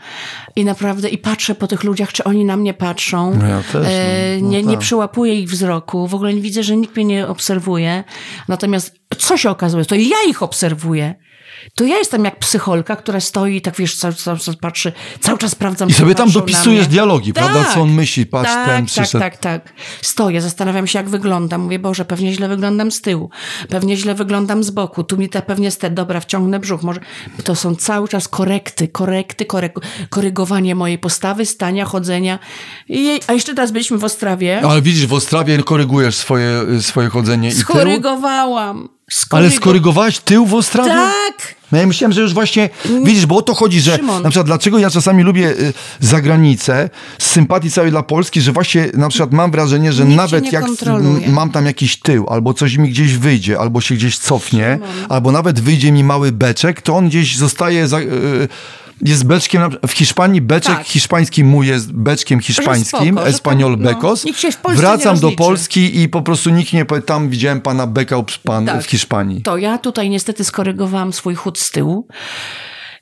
[0.57, 3.35] i naprawdę i patrzę po tych ludziach, czy oni na mnie patrzą.
[3.35, 3.91] No ja też, no.
[3.91, 4.81] E, No nie, nie tak.
[4.81, 8.05] przyłapuję ich wzroku, w ogóle nie widzę, że nikt mnie nie obserwuje.
[8.49, 9.85] Natomiast co się okazuje?
[9.85, 11.15] To ja ich obserwuję.
[11.75, 15.39] To ja jestem jak psycholka, która stoi i tak wiesz, cały, cały czas patrzy, cały
[15.39, 17.65] czas sprawdzam, I sobie tam dopisujesz dialogi, prawda?
[17.75, 19.25] Co on myśli, patrz, tak, ten tak, przyszedł.
[19.25, 19.73] tak, tak.
[20.03, 21.61] Stoję, zastanawiam się, jak wyglądam.
[21.61, 23.31] Mówię, Boże, pewnie źle wyglądam z tyłu,
[23.69, 26.83] pewnie źle wyglądam z boku, tu mi te pewnie ste, dobra, wciągnę brzuch.
[26.83, 27.01] Może...
[27.45, 29.75] To są cały czas korekty, korekty, korek...
[30.11, 32.39] korygowanie mojej postawy, stania, chodzenia.
[32.89, 33.21] I...
[33.27, 34.63] A jeszcze teraz byliśmy w Ostrawie.
[34.65, 37.61] Ale widzisz, w Ostrawie korygujesz swoje, swoje chodzenie i tył.
[37.61, 38.96] Skorygowałam.
[39.31, 40.91] Ale Skorygo- skorygowałaś tył w Ostrawie?
[40.91, 41.55] Tak!
[41.73, 42.69] No ja myślałem, że już właśnie,
[43.05, 44.23] widzisz, bo o to chodzi, że Szymon.
[44.23, 48.89] na przykład dlaczego ja czasami lubię y, zagranicę z sympatii całej dla Polski, że właśnie
[48.95, 51.29] na przykład mam wrażenie, że Nikt nawet jak kontroluje.
[51.29, 54.79] mam tam jakiś tył, albo coś mi gdzieś wyjdzie, albo się gdzieś cofnie,
[55.09, 58.49] albo nawet wyjdzie mi mały beczek, to on gdzieś zostaje za, y,
[59.01, 60.87] jest beczkiem, w Hiszpanii beczek Tak.
[60.87, 64.25] hiszpański mój jest beczkiem hiszpańskim, spoko, no, Becos.
[64.63, 65.33] Polsce Wracam do.
[65.33, 68.83] Polski i po prostu nikt nie powie, tam widziałem pana Beka pan Tak.
[68.83, 69.43] w Hiszpanii.
[69.43, 72.09] To ja tutaj niestety skorygowałam swój chód z tyłu.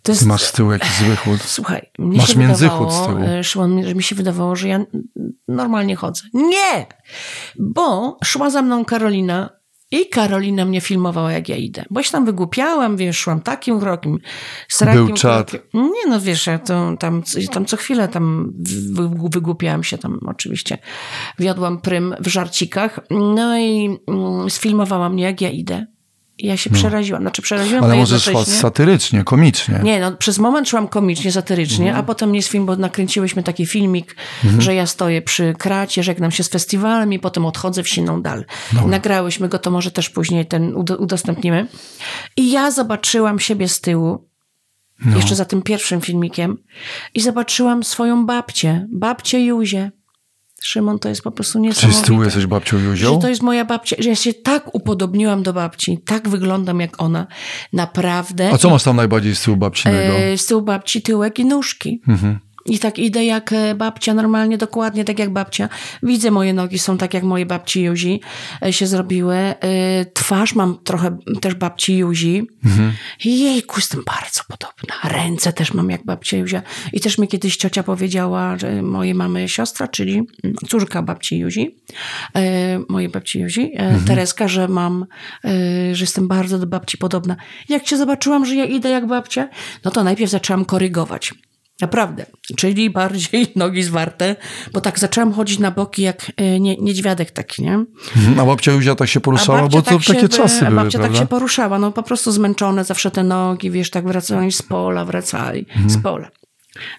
[0.09, 0.27] Jest...
[0.27, 1.41] Masz z tyłu jakiś zły chód.
[1.43, 3.19] Słuchaj, mnie Masz międzychód z tyłu.
[3.19, 4.81] e, Szymon, że mi się wydawało, że ja
[5.49, 6.23] normalnie chodzę.
[6.35, 6.87] Nie!
[7.59, 9.51] Bo szła za mną Karolina
[9.95, 11.85] I Karolina mnie filmowała, jak ja idę.
[11.91, 14.19] Bo się tam wygłupiałam, wiesz, szłam takim krokiem,
[14.69, 15.61] srakim Był krokiem.
[15.75, 17.23] Nie no, wiesz, ja to, tam,
[17.53, 18.53] tam co chwilę tam
[18.93, 20.79] wy- wygłupiałam się, tam oczywiście
[21.39, 23.01] wiodłam prym w żarcikach.
[23.11, 25.87] No i mm, sfilmowała mnie, jak ja idę.
[26.39, 27.23] Ja się przeraziłam.
[27.23, 27.87] Znaczy przeraziłam, No.
[27.87, 29.81] Ale a może szła satyrycznie, komicznie.
[29.83, 32.05] Nie, no przez moment szłam komicznie, satyrycznie, Mhm.
[32.05, 34.17] a potem z film, bo nakręciłyśmy taki filmik,
[34.59, 38.45] że ja stoję przy kracie, żegnam się z festiwalem i potem odchodzę w siną dal.
[38.87, 41.67] Nagrałyśmy go, to może też później ten ud- udostępnimy.
[42.37, 44.29] I ja zobaczyłam siebie z tyłu,
[45.05, 45.17] No.
[45.17, 46.57] jeszcze za tym pierwszym filmikiem
[47.15, 49.91] i zobaczyłam swoją babcię, babcię Juzię.
[50.67, 52.03] Szymon, to jest po prostu Czy niesamowite.
[52.03, 53.15] z tyłu jesteś babcią Juzią?
[53.15, 57.03] Że to jest moja babcia, że ja się tak upodobniłam do babci, tak wyglądam jak
[57.03, 57.27] ona.
[57.73, 58.51] Naprawdę.
[58.53, 60.15] A co masz tam najbardziej z tyłu babcinego?
[60.15, 62.01] E, z tyłu babci tyłek i nóżki.
[62.09, 62.39] Mhm.
[62.67, 65.69] I tak idę jak e, babcia, normalnie, dokładnie tak jak babcia.
[66.03, 68.21] Widzę, moje nogi są tak jak moje babci Juzi
[68.63, 69.35] e, się zrobiły.
[69.37, 69.57] E,
[70.15, 72.49] Twarz mam trochę też babci Juzi.
[72.65, 72.93] Mhm.
[73.25, 74.95] Jejku, jestem bardzo podobna.
[75.05, 76.63] Ręce też mam jak babcia Juzia.
[76.93, 80.23] I też mi kiedyś ciocia powiedziała, że moje mamy siostra, czyli
[80.69, 81.77] córka babci Juzi,
[82.89, 84.05] mojej babci Juzi, Mhm.
[84.05, 85.07] Tereska, że mam,
[85.93, 87.37] że jestem bardzo do babci podobna.
[87.69, 89.49] Jak się zobaczyłam, że ja idę jak babcia,
[89.85, 91.35] no to najpierw zaczęłam korygować.
[91.81, 92.27] Naprawdę.
[92.57, 94.37] Czyli bardziej nogi zwarte,
[94.73, 97.75] bo tak zaczęłam chodzić na boki jak e, nie, niedźwiadek taki, nie?
[98.17, 98.41] Mhm.
[98.41, 101.19] A babcia Juzia tak się poruszała, bo to się takie by- czasy były, Babcia prawda?
[101.19, 105.05] tak się poruszała, no po prostu zmęczone zawsze te nogi, wiesz, tak wracali z pola,
[105.05, 105.91] wracali Mhm.
[105.91, 106.31] z pola.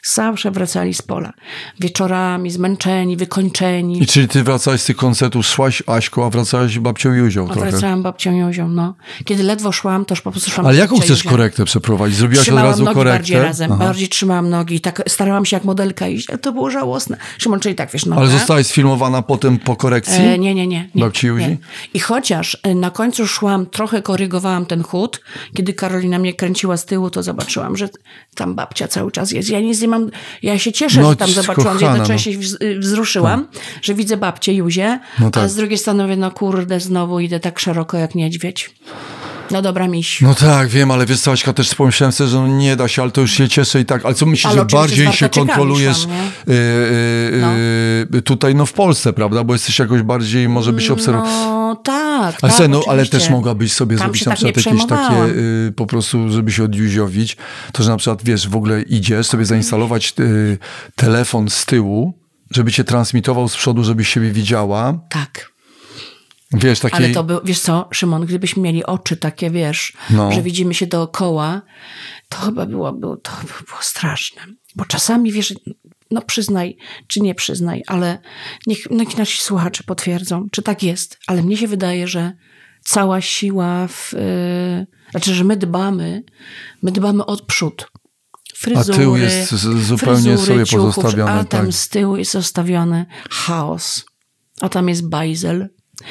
[0.04, 1.34] Zawsze wracali z pola.
[1.80, 4.04] Wieczorami, zmęczeni, wykończeni.
[4.04, 7.72] I czyli ty wracałeś z tych koncertów, szłaś Aśką, a wracałaś babcią Juzią trochę.
[7.72, 8.96] Wracałam babcią Jozią, no.
[9.26, 11.30] Kiedy ledwo szłam, to już po prostu szłam Ale jaką chcesz Jozią.
[11.30, 12.18] korektę przeprowadzić?
[12.18, 13.18] Zrobiłaś od Trzymałam razu nogi korektę?
[13.18, 13.86] bardziej razem, Aha.
[13.86, 16.28] bardziej trzymałam nogi i tak starałam się jak modelka iść.
[16.42, 17.18] To było żałosne.
[17.38, 18.22] Szymon, czyli tak, wiesz, noga.
[18.22, 20.24] Ale zostałaś sfilmowana potem po korekcji?
[20.24, 20.90] E, nie, nie, nie.
[20.96, 21.48] nie Babci Józi?
[21.48, 21.58] nie.
[21.94, 25.22] I chociaż e, na końcu szłam, trochę korygowałam ten chód,
[25.56, 27.90] kiedy Karolina mnie kręciła z tyłu, to zobaczyłam, że
[28.36, 29.50] tam babcia cały czas jest.
[29.50, 30.10] Ja nic nie mam,
[30.44, 33.48] ja się cieszę, No, że tam zobaczyłam, kochana, jednocześnie się wz- y, wzruszyłam,
[33.82, 35.44] że widzę babcię Juzię, No tak.
[35.44, 38.72] a z drugiej strony mówię, no kurde, znowu idę tak szeroko jak niedźwiedź.
[39.52, 40.22] No dobra, miś.
[40.22, 43.02] No tak, wiem, ale wiesz co, Aśka, też pomyślałem sobie, że no nie da się,
[43.02, 44.06] ale to już się cieszę i tak.
[44.06, 46.16] Ale co myślisz, Ale że bardziej się kontrolujesz szłam,
[46.50, 49.44] y, y, y, tutaj no w Polsce, prawda?
[49.44, 51.66] Bo jesteś jakoś bardziej, może byś obserwował.
[51.66, 54.86] No tak, Ale, tak, no, ale też mogłabyś sobie Tam zrobić na tak przykład jakieś
[54.86, 55.16] takie,
[55.76, 57.38] po prostu, żeby się odjuziowić,
[57.72, 60.58] to że na przykład, wiesz, w ogóle idziesz sobie zainstalować y,
[60.96, 62.14] telefon z tyłu,
[62.52, 65.00] żeby cię transmitował z przodu, żebyś siebie widziała.
[65.10, 65.55] Tak.
[66.56, 66.80] Wiesz.
[66.92, 70.32] Ale to był, wiesz co, Szymon, gdybyśmy mieli oczy takie, wiesz, No.
[70.32, 71.62] że widzimy się dookoła,
[72.30, 74.42] to chyba było, było, to by było straszne.
[74.76, 75.54] Bo czasami, wiesz,
[76.12, 76.78] no przyznaj,
[77.08, 78.20] czy nie przyznaj, ale
[78.68, 82.34] niech, niech nasi słuchacze potwierdzą, czy tak jest, ale mnie się wydaje, że
[82.84, 84.14] cała siła w...
[84.14, 86.24] Yy, znaczy, że my dbamy,
[86.82, 87.88] my dbamy od przód.
[88.56, 91.76] Fryzury, tył jest zupełnie fryzury, sobie ciuchów, pozostawiony, A tam tak.
[91.76, 94.06] z tyłu jest zostawiony chaos.
[94.62, 95.70] A tam jest bajzel.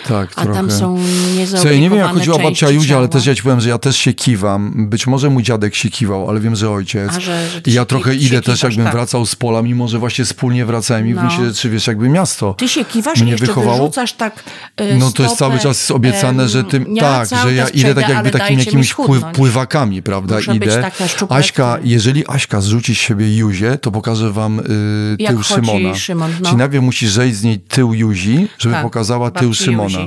[0.08, 0.54] Tak, A trochę.
[0.58, 3.60] tam są niezaopiekowane Słuchaj, nie wiem jak chodziła babcia Juzia, ale też ja ci powiem,
[3.60, 4.88] że ja też się kiwam.
[4.88, 7.10] Być może mój dziadek się kiwał, ale wiem, że ojciec.
[7.16, 8.92] A, że- że I ja trochę się idę też, kiwasz, jakbym tak.
[8.94, 11.22] wracał z pola, mimo że właśnie wspólnie wracałem i w No.
[11.22, 13.76] gruncie rzeczy, wiesz, jakby miasto Ty się kiwasz mnie wychowało.
[13.78, 14.44] wyrzucasz tak
[14.76, 17.94] e, No to jest stopę, cały czas obiecane, że tym, ja tak, że ja idę
[17.94, 18.94] tak jakby takimi jakimiś
[19.34, 20.82] pływakami, prawda, Muszę idę.
[20.82, 21.04] taka
[21.34, 25.94] Aśka, jeżeli Aśka zrzuci z siebie Juzię, to pokażę wam y, tył Szymona.
[25.94, 26.46] Szymon, no.
[26.46, 30.06] Czyli najpierw musisz zejść z niej tył Juzi, żeby Tak, pokazała tył babci Szymona.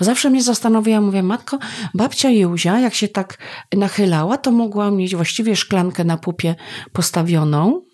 [0.00, 1.58] Zawsze mnie zastanawiała, mówię, matko,
[1.94, 3.38] babcia Józia, jak się tak
[3.76, 6.54] nachylała, to mogła mieć właściwie szklankę na pupie
[6.92, 7.85] postawioną,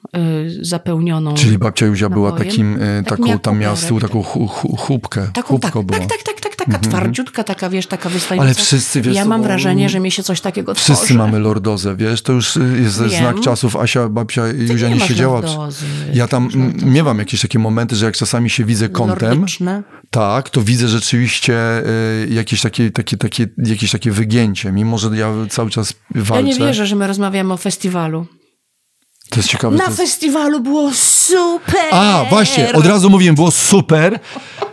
[0.61, 1.35] zapełnioną.
[1.35, 5.29] Czyli babcia Juzia była takim, y, Tak taką, tam puperek, taką chu, chu, chubkę.
[5.33, 5.99] Taką, tak, była.
[5.99, 8.45] tak, tak, tak, tak, taka twardziutka, taka, wiesz, taka wystająca.
[8.47, 11.15] Ale wszyscy, wiesz Ja mam wrażenie, że mi się coś takiego Wszyscy tworzy.
[11.15, 13.77] mamy lordozę, wiesz, to już y, jest znak czasów.
[13.77, 15.41] Asia, babcia Juzia nie siedziała.
[15.41, 15.87] lordozy.
[16.15, 16.49] Ja tam
[16.85, 19.45] miewam jakieś takie momenty, że jak czasami się widzę kątem,
[20.11, 21.55] tak, to widzę rzeczywiście
[22.25, 26.45] y, jakieś takie, takie, takie, jakieś takie wygięcie, mimo że ja cały czas Ja walczę.
[26.49, 28.27] nie wierzę, że my rozmawiamy o festiwalu.
[29.33, 29.77] To jest ciekawe.
[29.77, 29.97] Na jest...
[29.97, 31.81] festiwalu było super!
[31.91, 34.19] A, właśnie, od razu mówiłem, było super,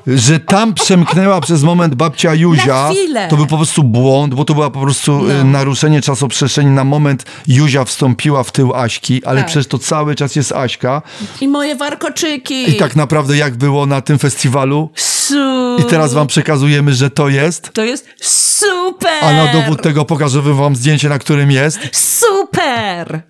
[0.08, 2.32] że tam przemknęła przez moment babcia
[2.92, 3.28] chwilę.
[3.30, 5.34] To był po prostu błąd, bo to była po prostu No.
[5.34, 6.70] e, naruszenie czasoprzestrzeni.
[6.72, 9.48] Na moment Juzia wstąpiła w tył Aśki, ale Tak.
[9.48, 11.02] przecież to cały czas jest Aśka.
[11.42, 12.70] I moje warkoczyki!
[12.72, 14.90] I tak naprawdę jak było na tym festiwalu?
[14.96, 17.74] Su- I teraz wam przekazujemy, że to jest.
[17.74, 19.14] To jest super!
[19.24, 21.80] A na dowód tego pokażę wam zdjęcie, na którym jest.
[21.92, 23.22] Super!